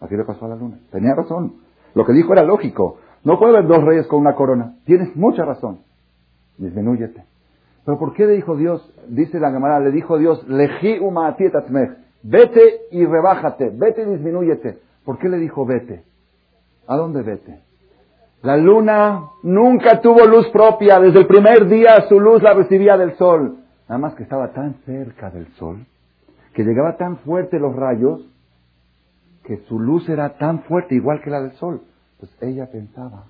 [0.00, 0.78] Así le pasó a la luna.
[0.90, 1.54] Tenía razón.
[1.94, 2.98] Lo que dijo era lógico.
[3.24, 4.76] No puede haber dos reyes con una corona.
[4.84, 5.80] Tienes mucha razón.
[6.58, 7.24] Disminúyete.
[7.84, 8.92] Pero ¿por qué le dijo Dios?
[9.08, 10.98] Dice la Gemara, le dijo Dios, leji
[12.22, 12.60] Vete
[12.90, 13.70] y rebájate.
[13.70, 14.78] Vete y disminúyete.
[15.04, 16.04] ¿Por qué le dijo vete?
[16.86, 17.60] ¿A dónde vete?
[18.42, 21.00] La luna nunca tuvo luz propia.
[21.00, 23.58] Desde el primer día su luz la recibía del sol.
[23.88, 25.86] Nada más que estaba tan cerca del sol,
[26.54, 28.26] que llegaba tan fuerte los rayos,
[29.44, 31.82] que su luz era tan fuerte, igual que la del sol.
[32.18, 33.26] Pues ella pensaba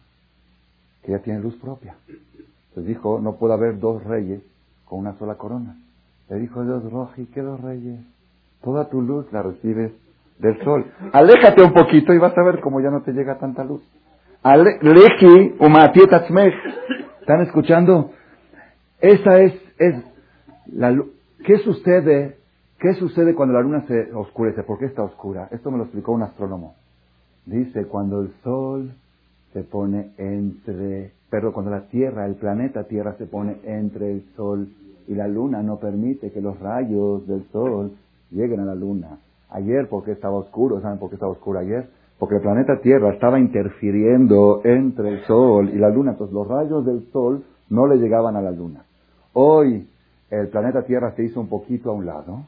[1.02, 1.96] que ella tiene luz propia.
[2.08, 4.42] Entonces dijo, no puede haber dos reyes
[4.84, 5.76] con una sola corona.
[6.28, 8.00] Le dijo Dios, Roji, ¿qué dos reyes?
[8.62, 9.92] Toda tu luz la recibes
[10.38, 10.90] del sol.
[11.12, 13.82] Aléjate un poquito y vas a ver cómo ya no te llega tanta luz.
[14.82, 15.56] Leji
[17.20, 18.12] ¿Están escuchando?
[19.00, 19.96] Esa es, es
[20.72, 21.02] la,
[21.44, 22.36] ¿Qué sucede?
[22.78, 24.62] ¿Qué sucede cuando la luna se oscurece?
[24.62, 25.48] ¿Por qué está oscura?
[25.50, 26.74] Esto me lo explicó un astrónomo.
[27.46, 28.92] Dice, cuando el sol
[29.52, 34.68] se pone entre, perdón, cuando la Tierra, el planeta Tierra se pone entre el sol
[35.06, 37.92] y la luna, no permite que los rayos del sol
[38.30, 39.18] lleguen a la luna.
[39.50, 40.80] Ayer, ¿por qué estaba oscuro?
[40.80, 41.88] ¿Saben por qué estaba oscuro ayer?
[42.18, 46.12] Porque el planeta Tierra estaba interfiriendo entre el Sol y la Luna.
[46.12, 48.84] Entonces los rayos del Sol no le llegaban a la Luna.
[49.34, 49.86] Hoy
[50.40, 52.46] el planeta Tierra se hizo un poquito a un lado.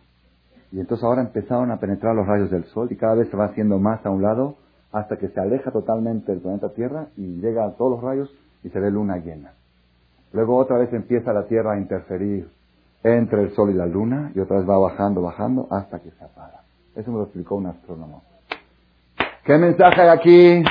[0.71, 3.47] Y entonces ahora empezaron a penetrar los rayos del Sol y cada vez se va
[3.47, 4.57] haciendo más a un lado
[4.93, 8.31] hasta que se aleja totalmente del planeta Tierra y llega a todos los rayos
[8.63, 9.53] y se ve luna llena.
[10.33, 12.49] Luego otra vez empieza la Tierra a interferir
[13.03, 16.25] entre el Sol y la Luna y otra vez va bajando, bajando hasta que se
[16.25, 16.63] apaga.
[16.95, 18.23] Eso me lo explicó un astrónomo.
[19.45, 20.65] ¿Qué mensaje hay aquí?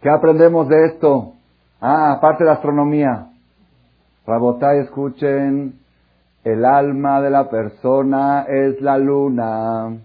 [0.00, 1.32] ¿Qué aprendemos de esto?
[1.80, 3.30] Ah, aparte de astronomía.
[4.26, 5.80] Rabotay, escuchen,
[6.44, 9.96] el alma de la persona es la luna.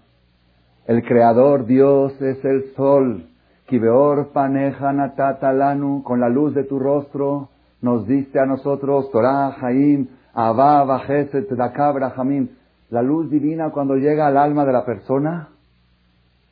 [0.86, 3.26] El creador Dios es el sol.
[3.66, 7.50] Kibeor paneja natatalanu, con la luz de tu rostro,
[7.82, 12.48] nos diste a nosotros Torah, Jaim, Abba, Bajeset, Dakabra, Jamim.
[12.88, 15.50] La luz divina cuando llega al alma de la persona,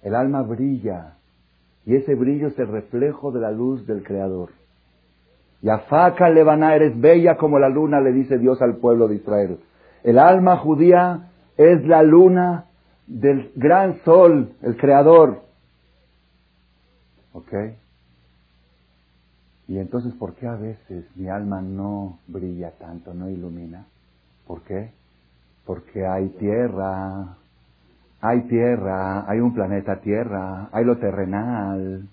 [0.02, 1.14] el alma brilla.
[1.86, 4.50] Y ese brillo es el reflejo de la luz del Creador.
[5.62, 9.58] Y Afaca Levaná, eres bella como la luna, le dice Dios al pueblo de Israel.
[10.02, 12.66] El alma judía es la luna
[13.06, 15.42] del gran sol, el Creador.
[17.32, 17.52] ¿Ok?
[19.68, 23.86] Y entonces, ¿por qué a veces mi alma no brilla tanto, no ilumina?
[24.46, 24.92] ¿Por qué?
[25.66, 27.36] Porque hay tierra,
[28.20, 32.08] hay tierra, hay un planeta Tierra, hay lo terrenal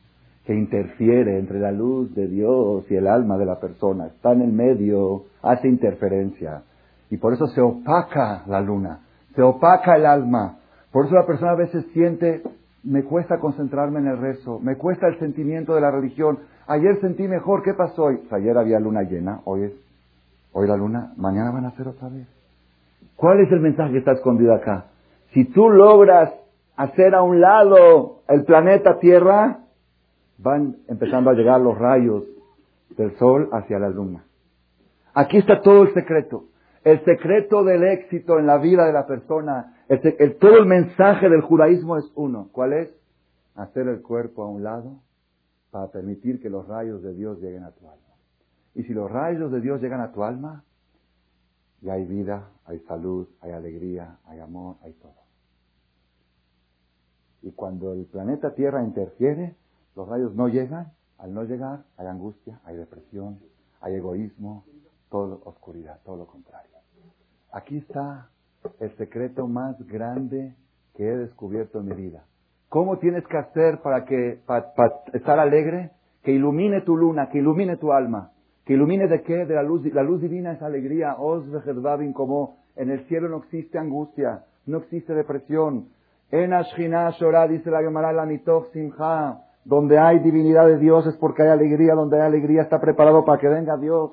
[0.45, 4.07] que interfiere entre la luz de Dios y el alma de la persona.
[4.07, 6.61] Está en el medio, hace interferencia.
[7.09, 8.99] Y por eso se opaca la luna,
[9.35, 10.57] se opaca el alma.
[10.91, 12.41] Por eso la persona a veces siente,
[12.83, 16.39] me cuesta concentrarme en el rezo, me cuesta el sentimiento de la religión.
[16.67, 18.21] Ayer sentí mejor, ¿qué pasó hoy?
[18.31, 19.73] Ayer había luna llena, hoy es,
[20.53, 22.27] hoy la luna, mañana van a ser otra vez.
[23.15, 24.85] ¿Cuál es el mensaje que está escondido acá?
[25.33, 26.33] Si tú logras
[26.75, 29.59] hacer a un lado el planeta Tierra,
[30.37, 32.23] van empezando a llegar los rayos
[32.97, 34.23] del Sol hacia la Luna.
[35.13, 36.45] Aquí está todo el secreto.
[36.85, 39.75] El secreto del éxito en la vida de la persona,
[40.39, 42.49] todo el mensaje del judaísmo es uno.
[42.51, 42.89] ¿Cuál es?
[43.55, 45.01] Hacer el cuerpo a un lado
[45.71, 48.13] para permitir que los rayos de Dios lleguen a tu alma.
[48.75, 50.63] Y si los rayos de Dios llegan a tu alma,
[51.81, 55.25] ya hay vida, hay salud, hay alegría, hay amor, hay todo.
[57.41, 59.55] Y cuando el planeta Tierra interfiere,
[59.95, 60.93] los rayos no llegan.
[61.17, 63.39] Al no llegar, hay angustia, hay depresión,
[63.81, 64.65] hay egoísmo,
[65.09, 66.74] todo oscuridad, todo lo contrario.
[67.55, 68.27] Aquí está
[68.81, 70.55] el secreto más grande
[70.93, 72.25] que he descubierto en mi vida.
[72.67, 74.41] ¿Cómo tienes que hacer para que
[75.13, 75.91] estar alegre?
[76.21, 78.31] Que ilumine tu luna, que ilumine tu alma.
[78.65, 79.45] ¿Que ilumine de qué?
[79.45, 79.85] De la luz.
[79.93, 81.15] La luz divina es alegría.
[81.17, 81.45] Os
[82.13, 85.87] como en el cielo no existe angustia, no existe depresión,
[86.31, 91.15] en Ashkina Shorah, dice la Gemara, la Mitoch Simcha, donde hay divinidad de Dios es
[91.15, 94.11] porque hay alegría, donde hay alegría está preparado para que venga Dios.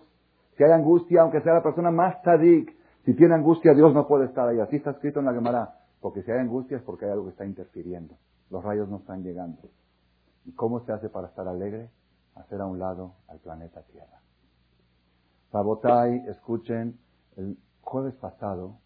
[0.57, 2.73] Si hay angustia, aunque sea la persona más tzadik,
[3.05, 4.61] si tiene angustia, Dios no puede estar ahí.
[4.61, 5.79] Así está escrito en la Gemara.
[6.01, 8.17] Porque si hay angustia es porque hay algo que está interfiriendo.
[8.51, 9.59] Los rayos no están llegando.
[10.45, 11.91] ¿Y cómo se hace para estar alegre?
[12.35, 14.21] Hacer a un lado al planeta Tierra.
[15.51, 16.99] Sabotai, escuchen,
[17.37, 18.79] el jueves pasado,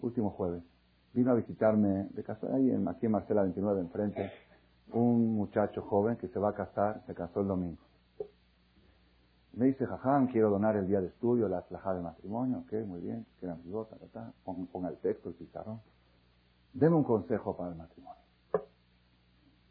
[0.00, 0.62] último jueves,
[1.12, 4.30] vino a visitarme de casa ahí en, aquí en Marcela 29 enfrente,
[4.92, 7.82] un muchacho joven que se va a casar, se casó el domingo.
[9.56, 13.00] Me dice, jaján, quiero donar el día de estudio, la flajada de matrimonio, ok, muy
[13.00, 14.32] bien, quedan ta, ta, ta,
[14.72, 15.80] ponga el texto, el pizarrón.
[16.72, 18.20] Deme un consejo para el matrimonio.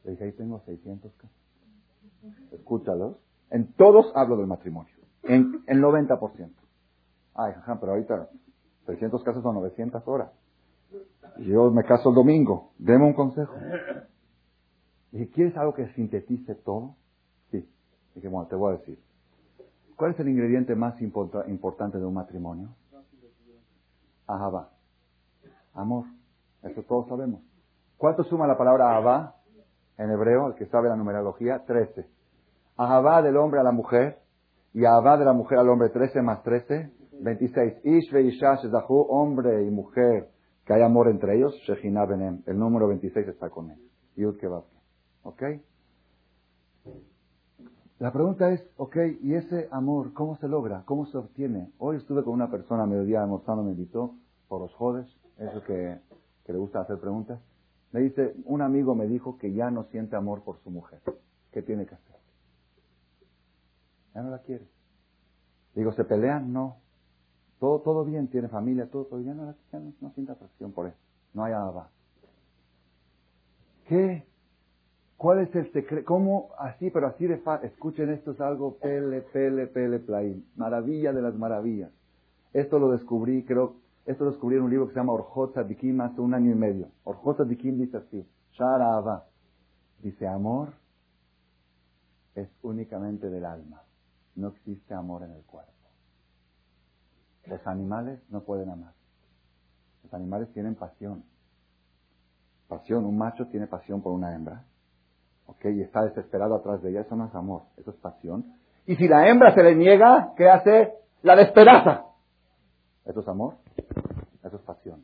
[0.05, 1.37] Le dije, ahí tengo 600 casos.
[2.51, 3.17] Escúchalos.
[3.49, 4.93] En todos hablo del matrimonio.
[5.23, 6.49] En el 90%.
[7.35, 8.29] Ay, jaján, pero ahorita
[8.85, 10.31] 600 casos son 900 horas.
[11.39, 12.71] Yo me caso el domingo.
[12.77, 13.53] Deme un consejo.
[15.11, 16.95] Le dije, ¿quieres algo que sintetice todo?
[17.51, 17.67] Sí.
[18.15, 18.99] Dije, bueno, te voy a decir.
[20.03, 22.75] ¿Cuál es el ingrediente más importante de un matrimonio?
[24.27, 24.67] Ahabá.
[25.73, 26.07] Amor.
[26.61, 27.41] Eso todos sabemos.
[27.95, 29.37] ¿Cuánto suma la palabra Ahabá
[29.97, 31.63] en hebreo, el que sabe la numerología?
[31.65, 32.05] Trece.
[32.75, 34.19] Ahabá del hombre a la mujer
[34.73, 36.91] y Ahabá de la mujer al hombre, trece más trece,
[37.21, 37.75] veintiséis.
[37.85, 38.29] Ish ve
[39.07, 40.31] hombre y mujer,
[40.65, 42.43] que hay amor entre ellos, Shechina benem.
[42.45, 43.79] El número veintiséis está con él.
[44.17, 44.35] Yud
[45.23, 45.43] ¿Ok?
[48.03, 50.83] La pregunta es, ok, ¿y ese amor cómo se logra?
[50.85, 51.71] ¿Cómo se obtiene?
[51.77, 54.15] Hoy estuve con una persona a mediodía almorzando, me invitó
[54.49, 56.01] por los jodes, eso que,
[56.43, 57.39] que le gusta hacer preguntas.
[57.93, 60.99] Me dice, un amigo me dijo que ya no siente amor por su mujer.
[61.53, 62.17] ¿Qué tiene que hacer?
[64.13, 64.67] Ya no la quiere.
[65.73, 66.51] Digo, ¿se pelean?
[66.51, 66.81] No.
[67.61, 70.97] Todo, todo bien, tiene familia, todo, todo ya no, ya no, siente atracción por eso.
[71.33, 71.89] No hay nada.
[73.87, 74.27] ¿Qué
[75.23, 76.05] ¿Cuál es el secreto?
[76.05, 77.69] ¿Cómo así, pero así de fácil?
[77.69, 80.45] Escuchen, esto es algo pele, pele, pele, play.
[80.57, 81.91] Maravilla de las maravillas.
[82.51, 86.01] Esto lo descubrí, creo, esto lo descubrí en un libro que se llama Orjot Dikim
[86.01, 86.89] hace un año y medio.
[87.05, 89.23] Orjot Dikim dice así, Shara
[90.01, 90.73] Dice, amor
[92.35, 93.81] es únicamente del alma.
[94.35, 95.71] No existe amor en el cuerpo.
[97.45, 98.91] Los animales no pueden amar.
[100.03, 101.23] Los animales tienen pasión.
[102.67, 104.65] Pasión, un macho tiene pasión por una hembra
[105.47, 105.65] ¿ok?
[105.65, 108.45] Y está desesperado atrás de ella, eso no es amor, eso es pasión.
[108.85, 110.93] Y si la hembra se le niega, ¿qué hace?
[111.21, 112.05] La desperaza.
[113.05, 113.55] ¿Eso es amor?
[114.43, 115.03] Eso es pasión.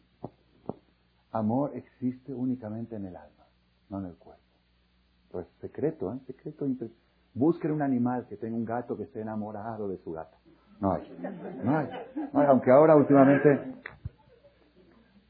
[1.32, 3.46] Amor existe únicamente en el alma,
[3.90, 4.42] no en el cuerpo.
[5.32, 6.20] Pues secreto, ¿eh?
[6.26, 6.66] Secreto.
[7.34, 10.36] Busquen un animal que tenga un gato que esté enamorado de su gato.
[10.80, 11.04] No hay.
[11.64, 11.90] No hay.
[12.34, 12.48] No hay.
[12.48, 13.76] Aunque ahora últimamente,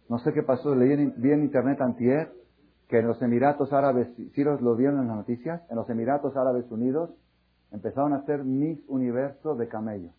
[0.07, 2.31] no sé qué pasó, leí en, vi en internet antier
[2.89, 6.35] que en los Emiratos Árabes, si los lo vieron en las noticias, en los Emiratos
[6.35, 7.11] Árabes Unidos
[7.71, 10.11] empezaron a hacer Miss Universo de camellos.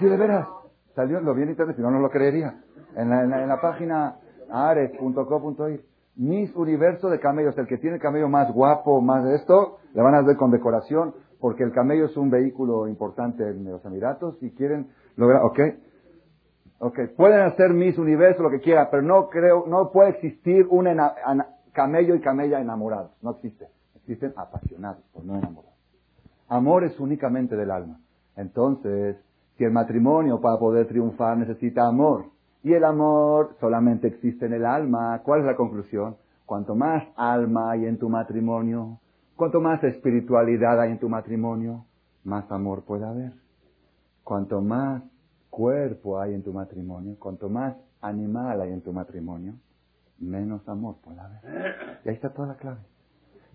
[0.00, 0.48] Sí, de veras.
[0.96, 2.60] Salió, lo vi en internet, si no, no lo creería.
[2.96, 4.16] En la, en la, página
[4.50, 5.84] ares.co.ir.
[6.16, 7.56] Miss Universo de camellos.
[7.56, 10.50] El que tiene el camello más guapo, más de esto, le van a hacer con
[10.50, 15.60] decoración, porque el camello es un vehículo importante en los Emiratos y quieren lograr, ¿ok?
[16.80, 20.92] Ok, pueden hacer Miss Universo, lo que quieran, pero no creo, no puede existir una
[21.78, 23.12] camello y camella enamorados.
[23.22, 23.68] No existe.
[23.94, 25.78] Existen apasionados, por no enamorados.
[26.48, 28.00] Amor es únicamente del alma.
[28.34, 29.16] Entonces,
[29.56, 32.24] si el matrimonio para poder triunfar necesita amor,
[32.64, 36.16] y el amor solamente existe en el alma, ¿cuál es la conclusión?
[36.46, 38.98] Cuanto más alma hay en tu matrimonio,
[39.36, 41.84] cuanto más espiritualidad hay en tu matrimonio,
[42.24, 43.34] más amor puede haber.
[44.24, 45.04] Cuanto más
[45.48, 49.54] cuerpo hay en tu matrimonio, cuanto más animal hay en tu matrimonio,
[50.18, 51.40] menos amor puede haber.
[52.04, 52.80] Y ahí está toda la clave.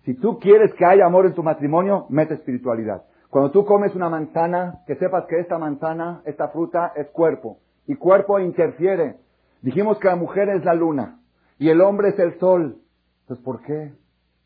[0.06, 3.04] Si tú quieres que haya amor en tu matrimonio, mete espiritualidad.
[3.30, 7.60] Cuando tú comes una manzana, que sepas que esta manzana, esta fruta es cuerpo.
[7.88, 9.18] Y cuerpo interfiere.
[9.62, 11.20] Dijimos que la mujer es la luna
[11.58, 12.82] y el hombre es el sol.
[13.22, 13.94] Entonces, ¿por qué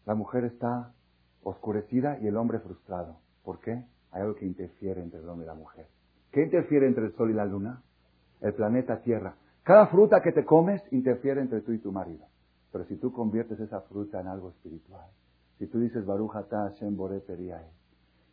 [0.06, 0.94] la mujer está
[1.44, 3.18] oscurecida y el hombre frustrado?
[3.44, 3.84] ¿Por qué?
[4.12, 5.88] Hay algo que interfiere entre el hombre y la mujer.
[6.32, 7.82] ¿Qué interfiere entre el sol y la luna?
[8.42, 9.36] El planeta Tierra.
[9.68, 12.26] Cada fruta que te comes interfiere entre tú y tu marido.
[12.72, 15.10] Pero si tú conviertes esa fruta en algo espiritual,
[15.60, 17.22] si tú dices Baruch Hashem Bore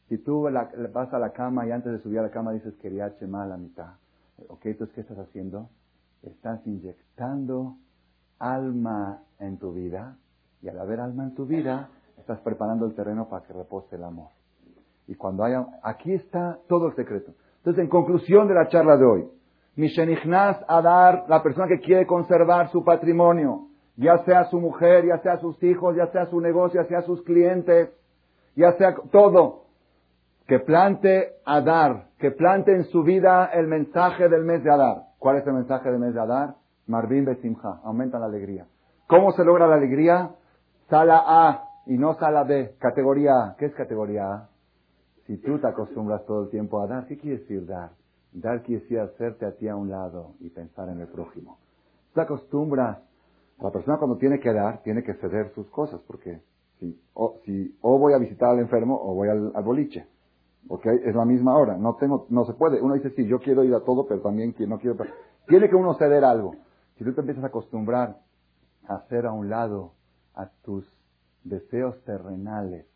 [0.09, 0.49] si tú
[0.93, 3.47] vas a la cama y antes de subir a la cama dices Quería Shema a
[3.47, 3.95] la mitad,
[4.47, 5.71] ok, entonces ¿qué estás haciendo?
[6.23, 7.79] Estás inyectando
[8.39, 10.17] alma en tu vida
[10.63, 14.05] y al haber alma en tu vida estás preparando el terreno para que repose el
[14.05, 14.29] amor.
[15.09, 17.33] Y cuando haya, aquí está todo el secreto.
[17.57, 19.29] Entonces, en conclusión de la charla de hoy,
[19.77, 25.39] a dar la persona que quiere conservar su patrimonio, ya sea su mujer, ya sea
[25.39, 27.91] sus hijos, ya sea su negocio, ya sea sus clientes,
[28.57, 29.65] ya sea todo,
[30.47, 35.03] que plante Adar, que plante en su vida el mensaje del mes de Adar.
[35.19, 36.55] ¿Cuál es el mensaje del mes de Adar?
[36.87, 38.67] Marvin Besimha, aumenta la alegría.
[39.07, 40.31] ¿Cómo se logra la alegría?
[40.89, 43.57] Sala A y no sala B, categoría A.
[43.57, 44.49] ¿Qué es categoría A?
[45.27, 47.91] Si tú te acostumbras todo el tiempo a dar, ¿qué quiere decir dar?
[48.35, 51.59] Dar decir hacerte a ti a un lado y pensar en el prójimo.
[52.15, 52.99] Te acostumbras.
[53.61, 56.43] La persona cuando tiene que dar, tiene que ceder sus cosas, porque
[56.81, 60.09] Si, o, si, o voy a visitar al enfermo o voy al, boliche.
[60.69, 60.85] ¿Ok?
[60.87, 61.79] Es la misma hora.
[61.79, 62.81] No tengo, no se puede.
[62.83, 64.97] Uno dice, sí, yo quiero ir a todo, pero también no quiero.
[65.47, 66.57] Tiene que uno ceder algo.
[66.99, 68.19] Si tú te empiezas a acostumbrar
[68.89, 69.93] a hacer a un lado
[70.35, 70.85] a tus
[71.45, 72.87] deseos terrenales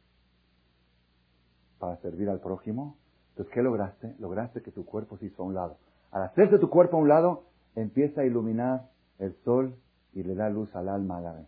[1.78, 2.97] para servir al prójimo,
[3.39, 4.16] entonces, ¿qué lograste?
[4.18, 5.76] Lograste que tu cuerpo se hizo a un lado.
[6.11, 7.45] Al hacerse tu cuerpo a un lado,
[7.76, 8.89] empieza a iluminar
[9.20, 9.76] el sol
[10.12, 11.47] y le da luz al alma a la vez.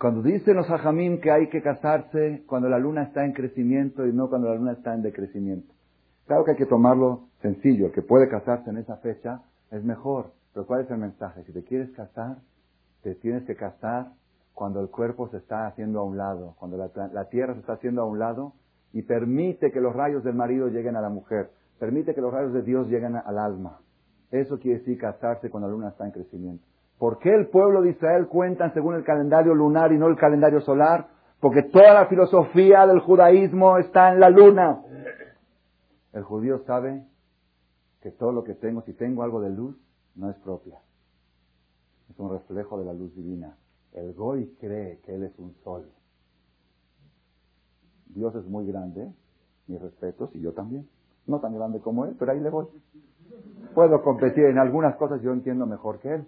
[0.00, 4.12] Cuando dicen los hajamim que hay que casarse cuando la luna está en crecimiento y
[4.14, 5.70] no cuando la luna está en decrecimiento.
[6.26, 7.86] Claro que hay que tomarlo sencillo.
[7.86, 10.32] El que puede casarse en esa fecha es mejor.
[10.54, 11.44] Pero ¿cuál es el mensaje?
[11.44, 12.38] Si te quieres casar,
[13.02, 14.12] te tienes que casar
[14.54, 18.00] cuando el cuerpo se está haciendo a un lado, cuando la, tierra se está haciendo
[18.00, 18.54] a un lado
[18.92, 22.52] y permite que los rayos del marido lleguen a la mujer, permite que los rayos
[22.52, 23.80] de Dios lleguen al alma.
[24.30, 26.64] Eso quiere decir casarse cuando la luna está en crecimiento.
[26.98, 30.60] ¿Por qué el pueblo de Israel cuentan según el calendario lunar y no el calendario
[30.60, 31.08] solar?
[31.40, 34.80] Porque toda la filosofía del judaísmo está en la luna.
[36.12, 37.04] El judío sabe
[38.00, 39.76] que todo lo que tengo, si tengo algo de luz,
[40.14, 40.78] no es propia.
[42.10, 43.56] Es un reflejo de la luz divina.
[43.92, 45.90] El Goy cree que él es un sol.
[48.14, 49.12] Dios es muy grande,
[49.66, 50.88] mis respetos, y yo también.
[51.26, 52.66] No tan grande como él, pero ahí le voy.
[53.74, 56.24] Puedo competir en algunas cosas, yo entiendo mejor que él.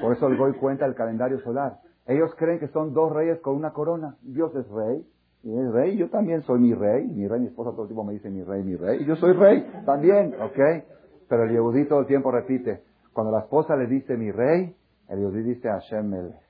[0.00, 1.80] Por eso el Goy cuenta el calendario solar.
[2.06, 4.16] Ellos creen que son dos reyes con una corona.
[4.22, 5.04] Dios es rey,
[5.42, 7.06] y es rey, yo también soy mi rey.
[7.06, 9.02] Mi rey, mi esposa todo el tiempo me dice mi rey, mi rey.
[9.02, 10.84] Y yo soy rey también, ¿ok?
[11.28, 14.74] Pero el Yehudí todo el tiempo repite, cuando la esposa le dice mi rey,
[15.08, 16.46] el Yehudí dice Hashem Melech.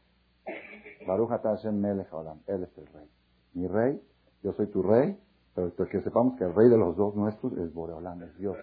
[1.07, 2.09] Baruch Hashem Melech
[2.47, 3.09] Él es el rey.
[3.55, 4.01] Mi rey,
[4.43, 5.19] yo soy tu rey,
[5.55, 8.57] pero que sepamos que el rey de los dos nuestros es Boreolam, es Dios.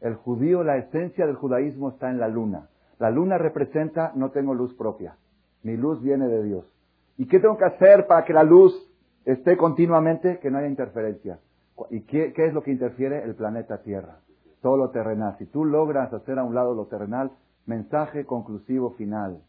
[0.00, 2.68] El judío, la esencia del judaísmo está en la luna.
[2.98, 5.16] La luna representa, no tengo luz propia.
[5.62, 6.64] Mi luz viene de Dios.
[7.16, 8.74] ¿Y qué tengo que hacer para que la luz
[9.24, 10.40] esté continuamente?
[10.40, 11.38] Que no haya interferencia.
[11.90, 13.22] ¿Y qué, qué es lo que interfiere?
[13.22, 14.18] El planeta Tierra.
[14.60, 15.36] Todo lo terrenal.
[15.38, 17.30] Si tú logras hacer a un lado lo terrenal,
[17.66, 19.40] mensaje conclusivo final.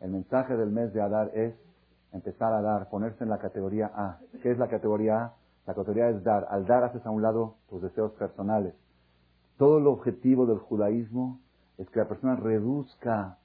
[0.00, 1.54] El mensaje del mes de Adar es
[2.12, 4.18] empezar a dar, ponerse en la categoría A.
[4.42, 5.34] ¿Qué es la categoría A?
[5.66, 6.46] La categoría es dar.
[6.50, 8.74] Al dar haces a un lado tus deseos personales.
[9.56, 11.40] Todo el objetivo del judaísmo
[11.78, 13.38] es que la persona reduzca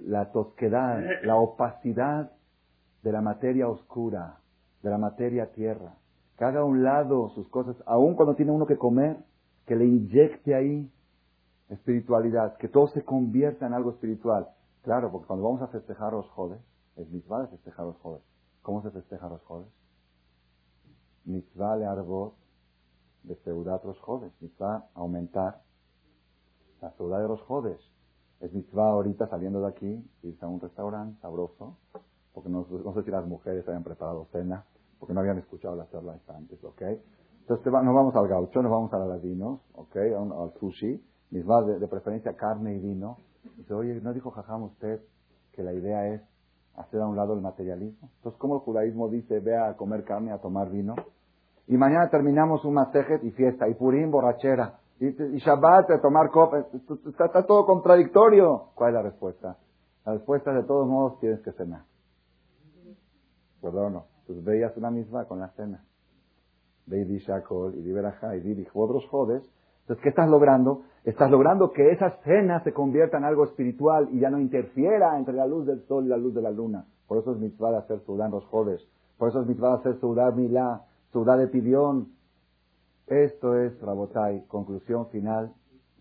[0.00, 2.32] la tosquedad, la opacidad
[3.02, 4.38] de la materia oscura,
[4.82, 5.94] de la materia tierra.
[6.36, 9.16] Que haga a un lado sus cosas, aun cuando tiene uno que comer,
[9.66, 10.90] que le inyecte ahí
[11.68, 14.48] espiritualidad, que todo se convierta en algo espiritual.
[14.82, 16.58] Claro, porque cuando vamos a festejar los jodes,
[16.96, 18.22] es mitzvah de festejar los jodes.
[18.62, 19.68] ¿Cómo se festeja los jodes?
[21.24, 22.34] Mitzvah le arbot
[23.22, 24.32] de seudat los jodes.
[24.40, 25.62] Mitzvah aumentar
[26.80, 27.80] la ciudad de los jodes.
[28.40, 31.78] Es mitzvah ahorita saliendo de aquí, irse a un restaurante sabroso,
[32.34, 34.64] porque no, sé si las mujeres habían preparado cena,
[34.98, 36.82] porque no habían escuchado la charla antes, ¿ok?
[37.40, 39.96] Entonces nos vamos al gaucho, nos vamos a ladinos, ¿ok?
[39.96, 43.18] Al sushi, mitzvah de, de, preferencia carne y vino.
[43.56, 45.00] Dice, oye, ¿no dijo Jajam usted
[45.52, 46.22] que la idea es
[46.76, 48.08] hacer a un lado el materialismo?
[48.16, 50.94] Entonces, ¿cómo el judaísmo dice, ve a comer carne, a tomar vino?
[51.66, 54.78] Y mañana terminamos un mastejet y fiesta, y purín, borrachera.
[55.00, 56.66] Y, Shabbat, a tomar copa,
[57.06, 58.68] está, todo contradictorio.
[58.74, 59.56] ¿Cuál es la respuesta?
[60.04, 61.82] La respuesta es de todos modos tienes que cenar.
[63.62, 64.04] ¿Verdad o no?
[64.26, 65.84] Pues veías una misma con la cena.
[66.86, 69.42] Ve y Shakol, y di y di jodes.
[69.82, 70.82] Entonces, ¿qué estás logrando?
[71.04, 75.34] Estás logrando que esa cena se convierta en algo espiritual y ya no interfiera entre
[75.34, 76.86] la luz del sol y la luz de la luna.
[77.06, 78.80] Por eso es mitzvah de hacer sudán los jodes.
[79.18, 82.08] Por eso es mitzvah de hacer sudán milá, sudá de pidión,
[83.06, 85.52] esto es, Rabotai, conclusión final.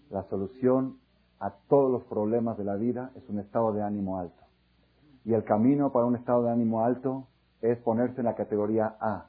[0.10, 0.98] La solución
[1.40, 4.44] a todos los problemas de la vida es un estado de ánimo alto.
[5.26, 7.28] Y el camino para un estado de ánimo alto
[7.62, 9.28] es ponerse en la categoría A,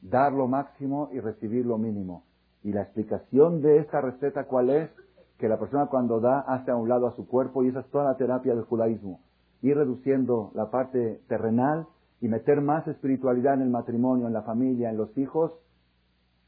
[0.00, 2.24] dar lo máximo y recibir lo mínimo.
[2.64, 4.90] Y la explicación de esta receta, ¿cuál es?
[5.38, 7.90] Que la persona cuando da hace a un lado a su cuerpo y esa es
[7.90, 9.20] toda la terapia del judaísmo.
[9.62, 11.86] Ir reduciendo la parte terrenal
[12.20, 15.52] y meter más espiritualidad en el matrimonio, en la familia, en los hijos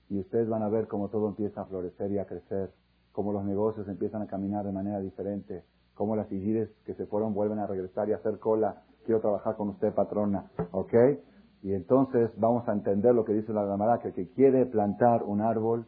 [0.08, 2.70] y ustedes van a ver cómo todo empieza a florecer y a crecer,
[3.12, 5.64] cómo los negocios empiezan a caminar de manera diferente,
[5.94, 8.82] cómo las sigires que se fueron vuelven a regresar y a hacer cola.
[9.04, 10.94] Quiero trabajar con usted, patrona, ¿ok?
[11.62, 15.22] Y entonces vamos a entender lo que dice la Gamara, que el que quiere plantar
[15.24, 15.86] un árbol,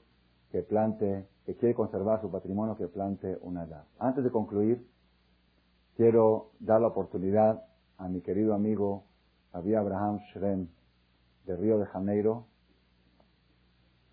[0.50, 3.84] que plante, que quiere conservar su patrimonio, que plante una edad.
[3.98, 4.86] Antes de concluir,
[5.96, 7.64] quiero dar la oportunidad
[7.98, 9.04] a mi querido amigo
[9.52, 10.68] David Abraham Shrem,
[11.46, 12.44] de Río de Janeiro,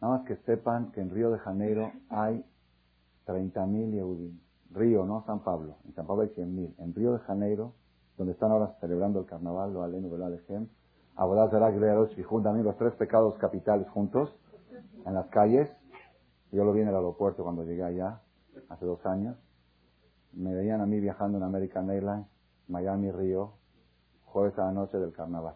[0.01, 2.45] Nada más que sepan que en Río de Janeiro hay
[3.25, 4.39] 30.000 Yehudim.
[4.71, 5.77] Río, no San Pablo.
[5.85, 6.75] En San Pablo hay 100.000.
[6.79, 7.73] En Río de Janeiro,
[8.17, 10.67] donde están ahora celebrando el carnaval, lo Aleno Alejem,
[11.15, 14.29] Abodazara, y también los tres pecados capitales juntos,
[15.05, 15.69] en las calles.
[16.51, 18.21] Yo lo vi en el aeropuerto cuando llegué allá,
[18.69, 19.37] hace dos años.
[20.33, 22.27] Me veían a mí viajando en American Airlines,
[22.67, 23.53] Miami, Río,
[24.25, 25.55] jueves a la noche del carnaval.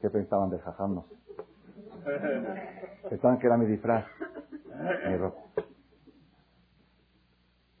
[0.00, 1.02] ¿Qué pensaban de jajam?
[3.08, 4.04] Pensaban que era mi disfraz,
[5.08, 5.40] mi ropa.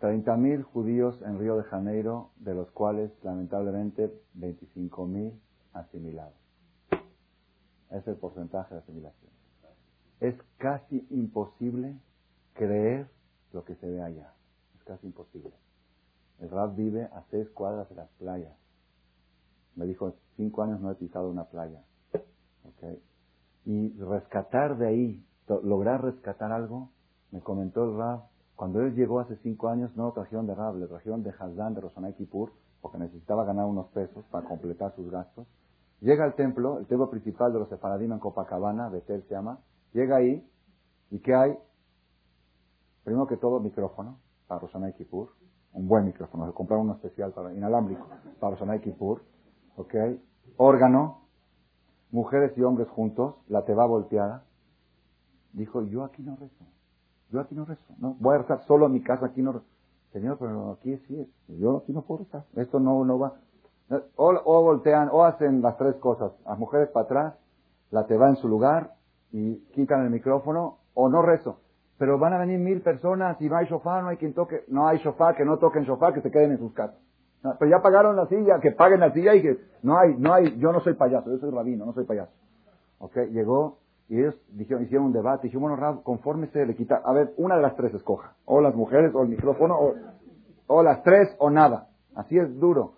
[0.00, 5.32] 30.000 judíos en Río de Janeiro, de los cuales lamentablemente 25.000
[5.72, 6.34] asimilados.
[7.90, 9.32] Es el porcentaje de asimilación.
[10.20, 11.96] Es casi imposible
[12.54, 13.08] creer
[13.52, 14.32] lo que se ve allá.
[14.76, 15.52] Es casi imposible.
[16.40, 18.52] El Rab vive a seis cuadras de las playas.
[19.76, 21.82] Me dijo, cinco años no he pisado una playa.
[22.76, 23.02] Okay.
[23.66, 25.26] Y rescatar de ahí,
[25.62, 26.90] lograr rescatar algo,
[27.30, 28.24] me comentó el Rab,
[28.56, 31.74] cuando él llegó hace cinco años, no lo trajeron de Rab, le trajeron de Hazdan,
[31.74, 35.46] de Rosana Kippur, porque necesitaba ganar unos pesos para completar sus gastos.
[36.00, 39.58] Llega al templo, el templo principal de los Sefaradim en Copacabana, Betel se llama,
[39.92, 40.46] llega ahí,
[41.10, 41.58] ¿y qué hay?
[43.04, 45.28] Primero que todo, micrófono para Rosana Kippur,
[45.72, 48.06] un buen micrófono, se compraron uno especial para inalámbrico
[48.40, 49.22] para Rosana Kippur,
[49.76, 49.94] ¿ok?
[50.56, 51.22] Órgano,
[52.10, 54.44] mujeres y hombres juntos, la teba volteada.
[55.52, 56.64] Dijo, yo aquí no rezo.
[57.30, 57.94] Yo aquí no rezo.
[57.98, 59.66] No, voy a rezar solo en mi casa, aquí no rezo.
[60.12, 61.58] Señor, pero aquí sí es.
[61.58, 62.44] Yo aquí no puedo rezar.
[62.54, 63.34] Esto no, no va.
[64.16, 66.32] O, o voltean, o hacen las tres cosas.
[66.46, 67.34] Las mujeres para atrás,
[67.90, 68.94] la teba en su lugar
[69.32, 71.58] y quitan el micrófono, o no rezo.
[71.98, 74.64] Pero van a venir mil personas y no hay sofá, no hay quien toque.
[74.68, 76.98] No hay sofá, que no toquen sofá, que se queden en sus casas.
[77.58, 80.58] pero ya pagaron la silla, que paguen la silla y que no hay, no hay,
[80.58, 82.32] yo no soy payaso, yo soy rabino, no soy payaso.
[82.98, 83.78] Ok, llegó
[84.08, 87.32] y ellos dijeron, hicieron un debate, dijeron, bueno, Rab, conforme se le quita, a ver,
[87.36, 89.94] una de las tres escoja, o las mujeres, o el micrófono, o,
[90.66, 91.88] o las tres, o nada.
[92.14, 92.94] Así es duro.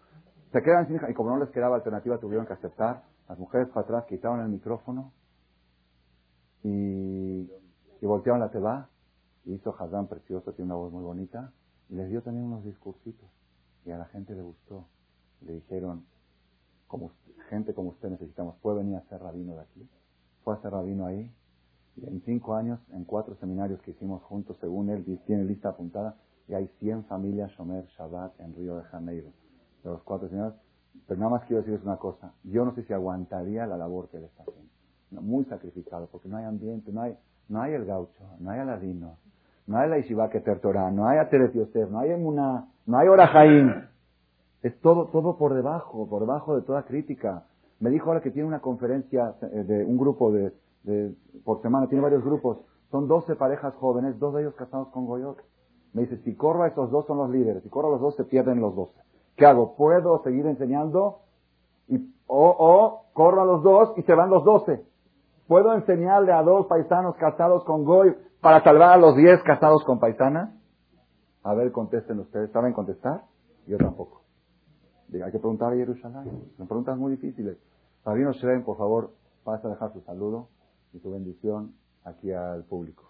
[0.52, 3.02] Se quedan sin, y como no les quedaba alternativa, tuvieron que aceptar.
[3.28, 5.12] Las mujeres para atrás quitaron el micrófono
[6.62, 7.50] y
[8.00, 8.88] y voltearon la teba,
[9.44, 11.52] y hizo Hazán precioso, tiene una voz muy bonita,
[11.88, 13.28] y les dio también unos discursitos,
[13.84, 14.86] y a la gente le gustó.
[15.42, 16.04] Le dijeron,
[16.88, 17.12] como
[17.48, 19.88] gente como usted necesitamos, ¿puede venir a ser rabino de aquí?
[20.42, 21.32] Fue a ser rabino ahí,
[21.96, 26.16] y en cinco años, en cuatro seminarios que hicimos juntos, según él, tiene lista apuntada,
[26.48, 29.32] y hay 100 familias Shomer Shabbat en Río de Janeiro,
[29.82, 30.60] de los cuatro seminarios.
[31.06, 34.18] Pero nada más quiero decirles una cosa, yo no sé si aguantaría la labor que
[34.18, 34.70] él está haciendo.
[35.10, 37.16] Muy sacrificado, porque no hay ambiente, no hay,
[37.48, 39.16] no hay el gaucho, no hay aladino,
[39.66, 43.08] no hay la Ishiva Keter Torah, no hay Ateret Yosef, no hay Emuná, no hay
[43.08, 43.86] Orajaim.
[44.62, 47.44] Es todo, todo por debajo, por debajo de toda crítica.
[47.78, 50.52] Me dijo ahora que tiene una conferencia eh, de un grupo de,
[50.84, 52.58] de por semana, tiene varios grupos.
[52.90, 55.42] Son 12 parejas jóvenes, dos de ellos casados con Goyok.
[55.92, 58.16] Me dice, si corro a esos dos son los líderes, si corro a los dos
[58.16, 58.92] se pierden los 12.
[59.36, 59.76] ¿Qué hago?
[59.76, 61.20] ¿Puedo seguir enseñando?
[61.88, 64.84] Y, o, o corro a los dos y se van los 12.
[65.46, 70.00] ¿Puedo enseñarle a dos paisanos casados con Goy para salvar a los diez casados con
[70.00, 70.50] paisanas?
[71.42, 72.50] A ver, contesten ustedes.
[72.50, 73.22] ¿Saben contestar?
[73.66, 74.22] Yo tampoco.
[75.12, 76.50] Hay que preguntar a Jerusalén.
[76.56, 77.56] Son preguntas muy difíciles.
[78.04, 79.10] Rabino Shrem, por favor,
[79.44, 80.48] pasa a dejar su saludo
[80.92, 81.74] y su bendición
[82.04, 83.04] aquí al público.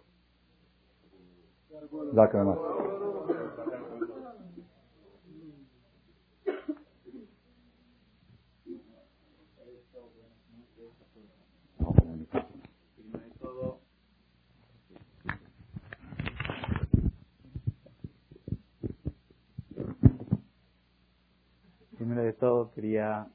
[22.07, 23.27] Primero de todo quería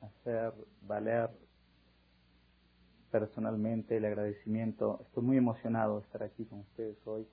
[0.00, 0.52] hacer
[0.84, 1.30] valer
[3.12, 4.98] personalmente el agradecimiento.
[5.06, 7.24] Estoy muy emocionado de estar aquí con ustedes hoy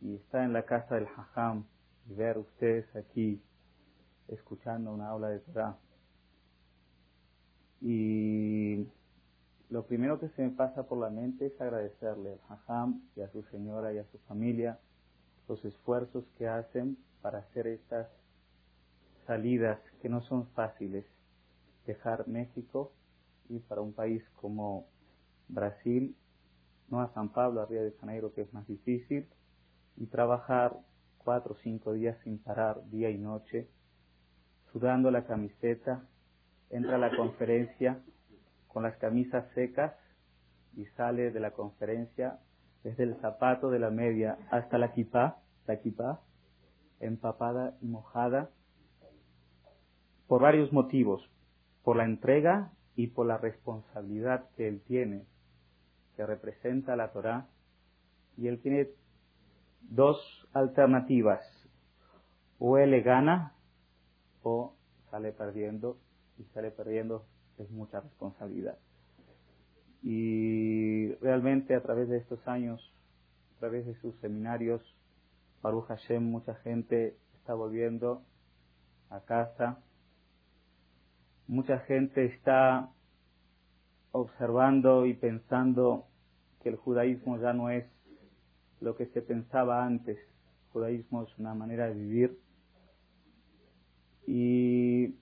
[0.00, 1.64] y estar en la casa del Hajam
[2.08, 3.42] y ver ustedes aquí
[4.28, 5.76] escuchando una aula de Torah.
[7.80, 8.86] Y
[9.70, 13.32] lo primero que se me pasa por la mente es agradecerle al Hajam y a
[13.32, 14.78] su señora y a su familia
[15.48, 18.06] los esfuerzos que hacen para hacer estas
[19.26, 21.04] salidas que no son fáciles.
[21.86, 22.92] Dejar México
[23.48, 24.86] y para un país como
[25.48, 26.16] Brasil,
[26.88, 29.28] no a San Pablo, a Río de Janeiro, que es más difícil,
[29.96, 30.76] y trabajar
[31.18, 33.68] cuatro o cinco días sin parar, día y noche,
[34.72, 36.04] sudando la camiseta,
[36.70, 38.00] entra a la conferencia
[38.68, 39.94] con las camisas secas
[40.76, 42.38] y sale de la conferencia
[42.84, 46.20] desde el zapato de la media hasta la kipá, la kipá,
[47.00, 48.50] empapada y mojada,
[50.26, 51.28] por varios motivos,
[51.82, 55.24] por la entrega y por la responsabilidad que él tiene,
[56.16, 57.46] que representa la Torah,
[58.36, 58.88] y él tiene
[59.82, 60.18] dos
[60.52, 61.40] alternativas,
[62.58, 63.52] o él le gana
[64.42, 64.74] o
[65.10, 65.98] sale perdiendo,
[66.38, 67.24] y sale perdiendo
[67.58, 68.78] es mucha responsabilidad.
[70.02, 72.92] Y realmente a través de estos años,
[73.56, 74.82] a través de sus seminarios,
[75.62, 78.22] Baruch Hashem, mucha gente está volviendo
[79.10, 79.82] a casa.
[81.48, 82.90] Mucha gente está
[84.12, 86.06] observando y pensando
[86.62, 87.84] que el judaísmo ya no es
[88.80, 90.18] lo que se pensaba antes.
[90.18, 92.38] El judaísmo es una manera de vivir.
[94.26, 95.14] Y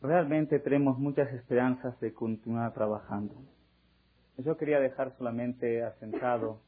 [0.00, 3.34] realmente tenemos muchas esperanzas de continuar trabajando.
[4.38, 6.60] Yo quería dejar solamente asentado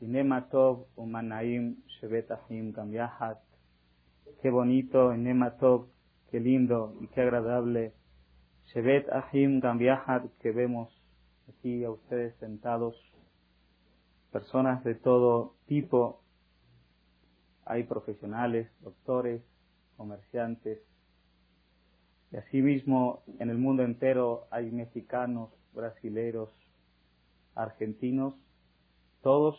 [0.00, 3.38] Inematov Umanaim Shevetahim Gamyahat.
[4.42, 5.88] Qué bonito, Inematov,
[6.30, 7.92] qué lindo y qué agradable.
[8.66, 10.90] Shevet Ahim Gamyahat que vemos
[11.48, 12.94] aquí a ustedes sentados,
[14.30, 16.22] personas de todo tipo.
[17.64, 19.42] Hay profesionales, doctores,
[19.96, 20.80] comerciantes,
[22.30, 26.50] y asimismo, en el mundo entero hay mexicanos, brasileros,
[27.54, 28.34] argentinos,
[29.22, 29.56] todos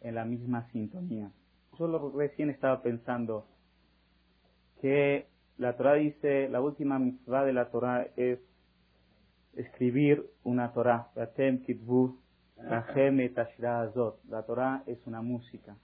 [0.00, 1.30] en la misma sintonía.
[1.78, 3.46] Yo recién estaba pensando
[4.80, 5.28] que
[5.58, 8.38] la Torah dice, la última mitzvah de la Torah es
[9.54, 11.10] escribir una Torah.
[11.16, 11.26] La
[14.46, 15.76] Torah es una música.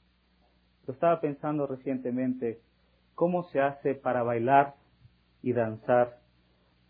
[0.87, 2.61] Yo estaba pensando recientemente
[3.17, 4.75] cómo se hace para bailar
[5.43, 6.21] y danzar,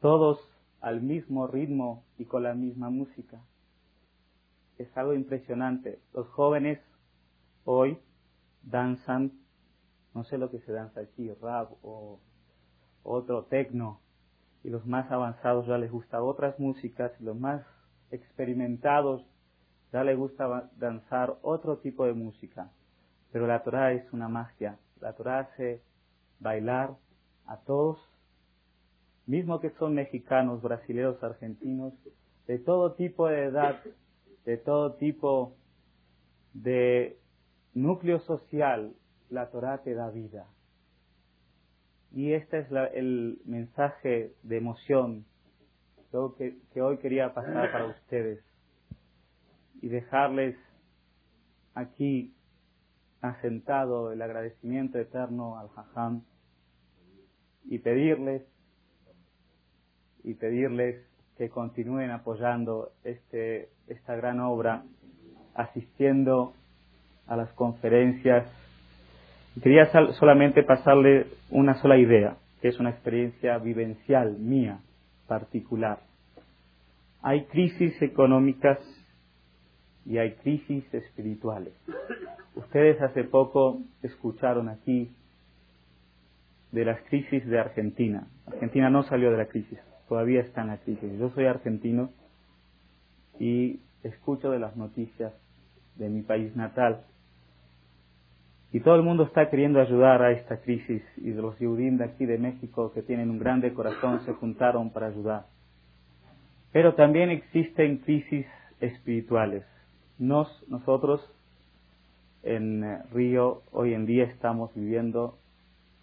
[0.00, 0.38] todos
[0.80, 3.40] al mismo ritmo y con la misma música.
[4.76, 6.00] Es algo impresionante.
[6.12, 6.80] Los jóvenes
[7.64, 7.98] hoy
[8.62, 9.32] danzan,
[10.12, 12.20] no sé lo que se danza aquí, rap o
[13.04, 14.00] otro tecno,
[14.64, 17.62] y los más avanzados ya les gusta otras músicas, y los más
[18.10, 19.24] experimentados
[19.92, 22.70] ya les gusta danzar otro tipo de música.
[23.30, 24.78] Pero la Torah es una magia.
[25.00, 25.82] La Torah hace
[26.40, 26.96] bailar
[27.46, 27.98] a todos
[29.26, 31.94] mismo que son mexicanos, brasileños, argentinos,
[32.46, 33.80] de todo tipo de edad,
[34.44, 35.54] de todo tipo
[36.52, 37.18] de
[37.72, 38.92] núcleo social,
[39.30, 40.46] la Torah te da vida.
[42.14, 45.24] Y este es el mensaje de emoción
[46.38, 48.38] que, que hoy quería pasar para ustedes
[49.82, 50.56] y dejarles
[51.74, 52.32] aquí
[53.20, 56.22] asentado el agradecimiento eterno al Jajam
[57.64, 58.42] y pedirles
[60.22, 61.04] y pedirles
[61.36, 64.84] que continúen apoyando este, esta gran obra,
[65.54, 66.54] asistiendo
[67.26, 68.46] a las conferencias.
[69.62, 74.80] Quería solamente pasarle una sola idea, que es una experiencia vivencial mía,
[75.28, 76.00] particular.
[77.22, 78.78] Hay crisis económicas
[80.04, 81.72] y hay crisis espirituales.
[82.54, 85.10] Ustedes hace poco escucharon aquí
[86.72, 88.26] de las crisis de Argentina.
[88.46, 89.78] Argentina no salió de la crisis,
[90.08, 91.18] todavía está en la crisis.
[91.18, 92.10] Yo soy argentino
[93.38, 95.32] y escucho de las noticias
[95.96, 97.04] de mi país natal.
[98.74, 102.26] Y todo el mundo está queriendo ayudar a esta crisis y los judíos de aquí
[102.26, 105.46] de México que tienen un grande corazón se juntaron para ayudar.
[106.72, 108.44] Pero también existen crisis
[108.80, 109.64] espirituales.
[110.18, 111.20] Nos, nosotros
[112.42, 115.38] en eh, Río hoy en día estamos viviendo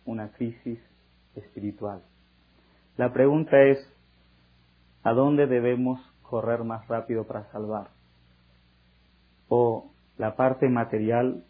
[0.06, 0.80] una crisis
[1.35, 2.02] espiritual.
[2.95, 3.85] La pregunta es,
[5.03, 7.89] ¿a dónde debemos correr más rápido para salvar?
[9.49, 11.43] ¿O la parte material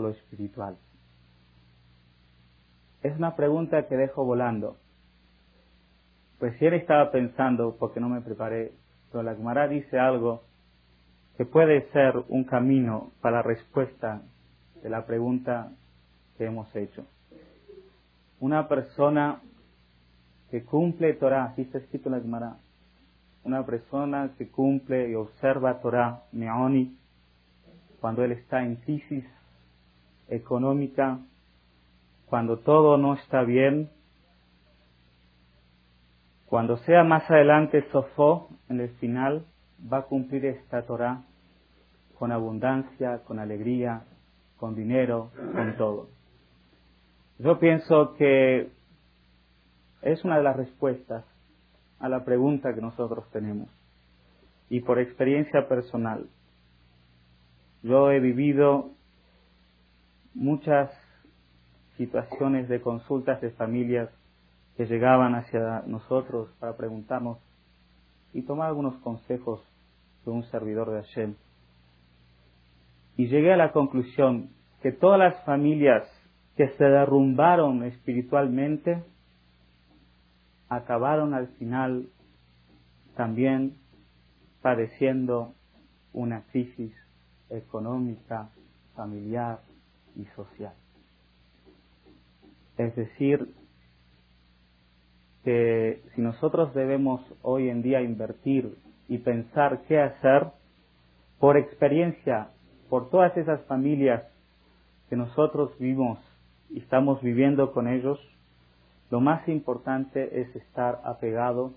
[0.00, 0.76] lo espiritual?
[3.02, 4.76] Es una pregunta que dejo volando.
[6.40, 8.72] Recién estaba pensando, porque no me preparé,
[9.10, 10.42] pero la Gemara dice algo
[11.36, 14.22] que puede ser un camino para la respuesta
[14.82, 15.72] de la pregunta
[16.36, 17.04] que hemos hecho.
[18.40, 19.40] Una persona
[20.50, 22.56] que cumple Torah, así está escrito la Gemara,
[23.44, 26.96] una persona que cumple y observa Torah, Meoni,
[28.00, 29.24] cuando él está en crisis
[30.32, 31.18] económica,
[32.26, 33.90] cuando todo no está bien,
[36.46, 39.44] cuando sea más adelante Sofó, en el final,
[39.92, 41.22] va a cumplir esta Torah
[42.18, 44.04] con abundancia, con alegría,
[44.56, 46.08] con dinero, con todo.
[47.38, 48.70] Yo pienso que
[50.02, 51.24] es una de las respuestas
[51.98, 53.68] a la pregunta que nosotros tenemos.
[54.68, 56.26] Y por experiencia personal,
[57.82, 58.90] yo he vivido
[60.34, 60.90] muchas
[61.96, 64.08] situaciones de consultas de familias
[64.76, 67.38] que llegaban hacia nosotros para preguntarnos
[68.32, 69.60] y tomar algunos consejos
[70.24, 71.34] de un servidor de Hashem.
[73.16, 74.50] Y llegué a la conclusión
[74.80, 76.04] que todas las familias
[76.56, 79.04] que se derrumbaron espiritualmente
[80.68, 82.08] acabaron al final
[83.14, 83.76] también
[84.62, 85.54] padeciendo
[86.14, 86.94] una crisis
[87.50, 88.48] económica,
[88.94, 89.60] familiar
[90.16, 90.74] y social.
[92.78, 93.54] Es decir,
[95.44, 98.76] que si nosotros debemos hoy en día invertir
[99.08, 100.46] y pensar qué hacer,
[101.38, 102.50] por experiencia,
[102.88, 104.22] por todas esas familias
[105.08, 106.18] que nosotros vivimos
[106.70, 108.18] y estamos viviendo con ellos,
[109.10, 111.72] lo más importante es estar apegado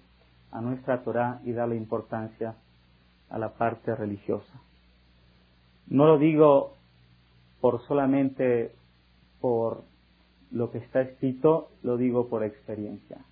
[0.52, 2.56] a nuestra Torah y darle importancia
[3.30, 4.62] a la parte religiosa.
[5.88, 6.76] No lo digo
[7.66, 8.76] por solamente
[9.42, 9.86] por
[10.52, 13.26] lo que está escrito, lo digo por experiencia.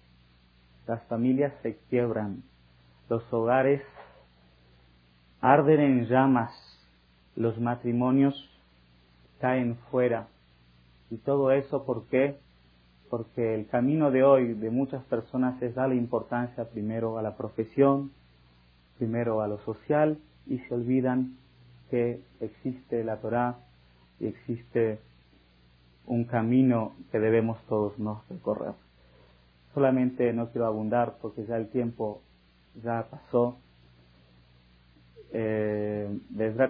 [0.87, 2.41] Las familias se quiebran,
[3.09, 3.83] los hogares
[5.39, 6.51] arden en llamas,
[7.35, 8.33] los matrimonios
[9.39, 10.29] caen fuera.
[11.11, 12.39] Y todo eso, ¿por qué?
[13.11, 18.11] Porque el camino de hoy de muchas personas es darle importancia primero a la profesión,
[18.97, 21.37] primero a lo social y se olvidan
[21.91, 23.59] que existe la Torah
[24.19, 24.99] y existe
[26.05, 28.73] un camino que debemos todos nos recorrer.
[29.73, 32.21] Solamente no quiero abundar porque ya el tiempo
[32.83, 33.57] ya pasó.
[35.31, 36.63] Eh, desde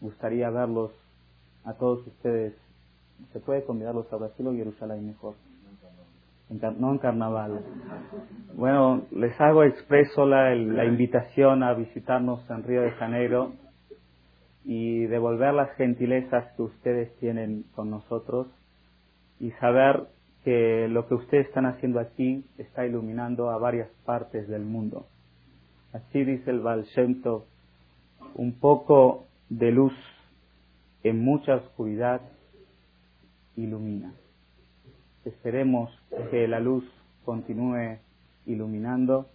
[0.00, 0.90] gustaría verlos
[1.64, 2.54] a todos ustedes.
[3.32, 5.34] Se puede convidarlos a Brasil o Jerusalén mejor
[6.50, 7.60] no en carnaval.
[8.54, 13.52] Bueno, les hago expreso la, la invitación a visitarnos en Río de Janeiro
[14.64, 18.46] y devolver las gentilezas que ustedes tienen con nosotros
[19.38, 20.06] y saber
[20.44, 25.06] que lo que ustedes están haciendo aquí está iluminando a varias partes del mundo.
[25.92, 27.46] Así dice el Valshento,
[28.34, 29.92] un poco de luz
[31.02, 32.20] en mucha oscuridad
[33.56, 34.14] ilumina.
[35.24, 35.90] Esperemos
[36.30, 36.84] que la luz
[37.24, 37.98] continúe
[38.46, 39.26] iluminando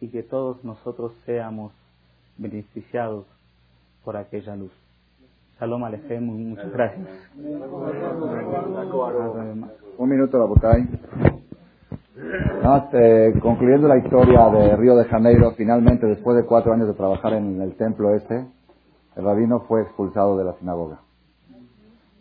[0.00, 1.72] y que todos nosotros seamos
[2.36, 3.26] beneficiados
[4.04, 4.72] por aquella luz.
[5.58, 7.08] Salom Alejem, muchas gracias.
[9.96, 10.88] Un minuto, la botay.
[12.92, 17.34] Eh, concluyendo la historia de Río de Janeiro, finalmente, después de cuatro años de trabajar
[17.34, 18.46] en el templo este,
[19.16, 21.00] el rabino fue expulsado de la sinagoga.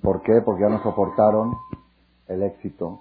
[0.02, 0.42] ¿Por qué?
[0.44, 1.54] Porque ya no soportaron
[2.28, 3.00] el éxito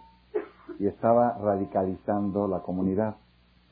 [0.79, 3.17] y estaba radicalizando la comunidad.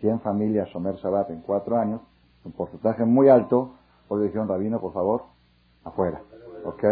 [0.00, 2.00] 100 familias Shomer Shabbat en cuatro años,
[2.44, 3.74] un porcentaje muy alto,
[4.10, 5.22] porque dijeron, Rabino, por favor,
[5.84, 6.20] afuera.
[6.64, 6.82] ¿Ok?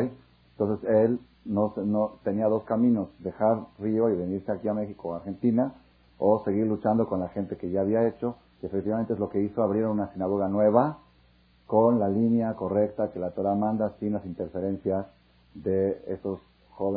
[0.52, 5.14] Entonces él no, no tenía dos caminos, dejar Río y venirse aquí a México o
[5.16, 5.74] Argentina,
[6.16, 9.40] o seguir luchando con la gente que ya había hecho, que efectivamente es lo que
[9.40, 10.98] hizo, abrieron una sinagoga nueva
[11.66, 15.06] con la línea correcta que la Torah manda sin las interferencias
[15.54, 16.38] de esos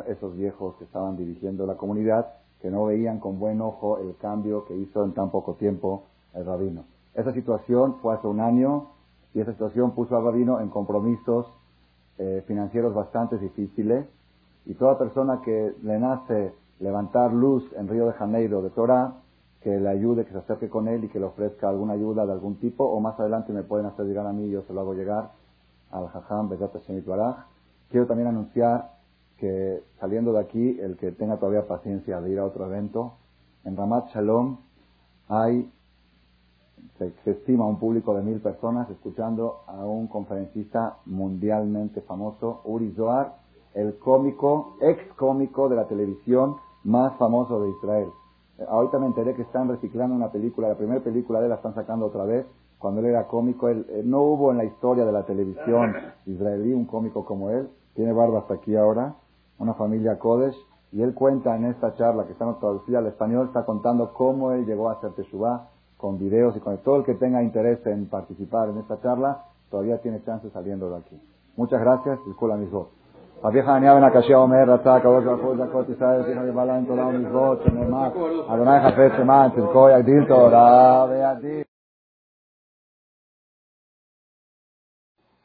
[0.06, 2.28] esos viejos que estaban dirigiendo la comunidad,
[2.62, 6.04] que no veían con buen ojo el cambio que hizo en tan poco tiempo
[6.36, 6.84] el rabino.
[7.16, 8.91] Esa situación fue hace un año
[9.34, 11.48] y esa situación puso al rabino en compromisos
[12.18, 14.06] eh, financieros bastante difíciles
[14.66, 19.16] y toda persona que le nace levantar luz en Río de Janeiro de Torah,
[19.62, 22.32] que le ayude, que se acerque con él y que le ofrezca alguna ayuda de
[22.32, 24.94] algún tipo, o más adelante me pueden hacer llegar a mí yo se lo hago
[24.94, 25.32] llegar
[25.92, 26.72] al Jajam Bezat
[27.90, 28.92] Quiero también anunciar
[29.38, 33.18] que saliendo de aquí, el que tenga todavía paciencia de ir a otro evento,
[33.64, 34.58] en Ramat Shalom
[35.28, 35.72] hay,
[36.98, 43.36] se, estima un público de mil personas escuchando a un conferencista mundialmente famoso, Uri Zohar,
[43.74, 48.10] el cómico, ex cómico de la televisión más famoso de Israel.
[48.58, 51.56] Eh, ahorita me enteré que están reciclando una película, la primera película de él la
[51.56, 52.46] están sacando otra vez,
[52.78, 55.96] cuando él era cómico, él, eh, no hubo en la historia de la televisión
[56.26, 59.16] israelí un cómico como él, tiene barba hasta aquí ahora,
[59.60, 60.58] una familia Kodesh,
[60.92, 64.66] y él cuenta en esta charla que estamos traducida al español, está contando cómo él
[64.66, 65.70] llegó a hacer Teshuvah
[66.02, 70.02] con videos y con todo el que tenga interés en participar en esta charla, todavía
[70.02, 71.22] tiene chance saliendo de aquí.
[71.56, 72.94] Muchas gracias, disculpa mis votos.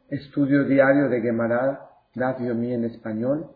[0.09, 3.56] estudio diario de Gemara, Daf Yomi en español,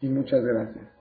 [0.00, 0.95] y muchas gracias.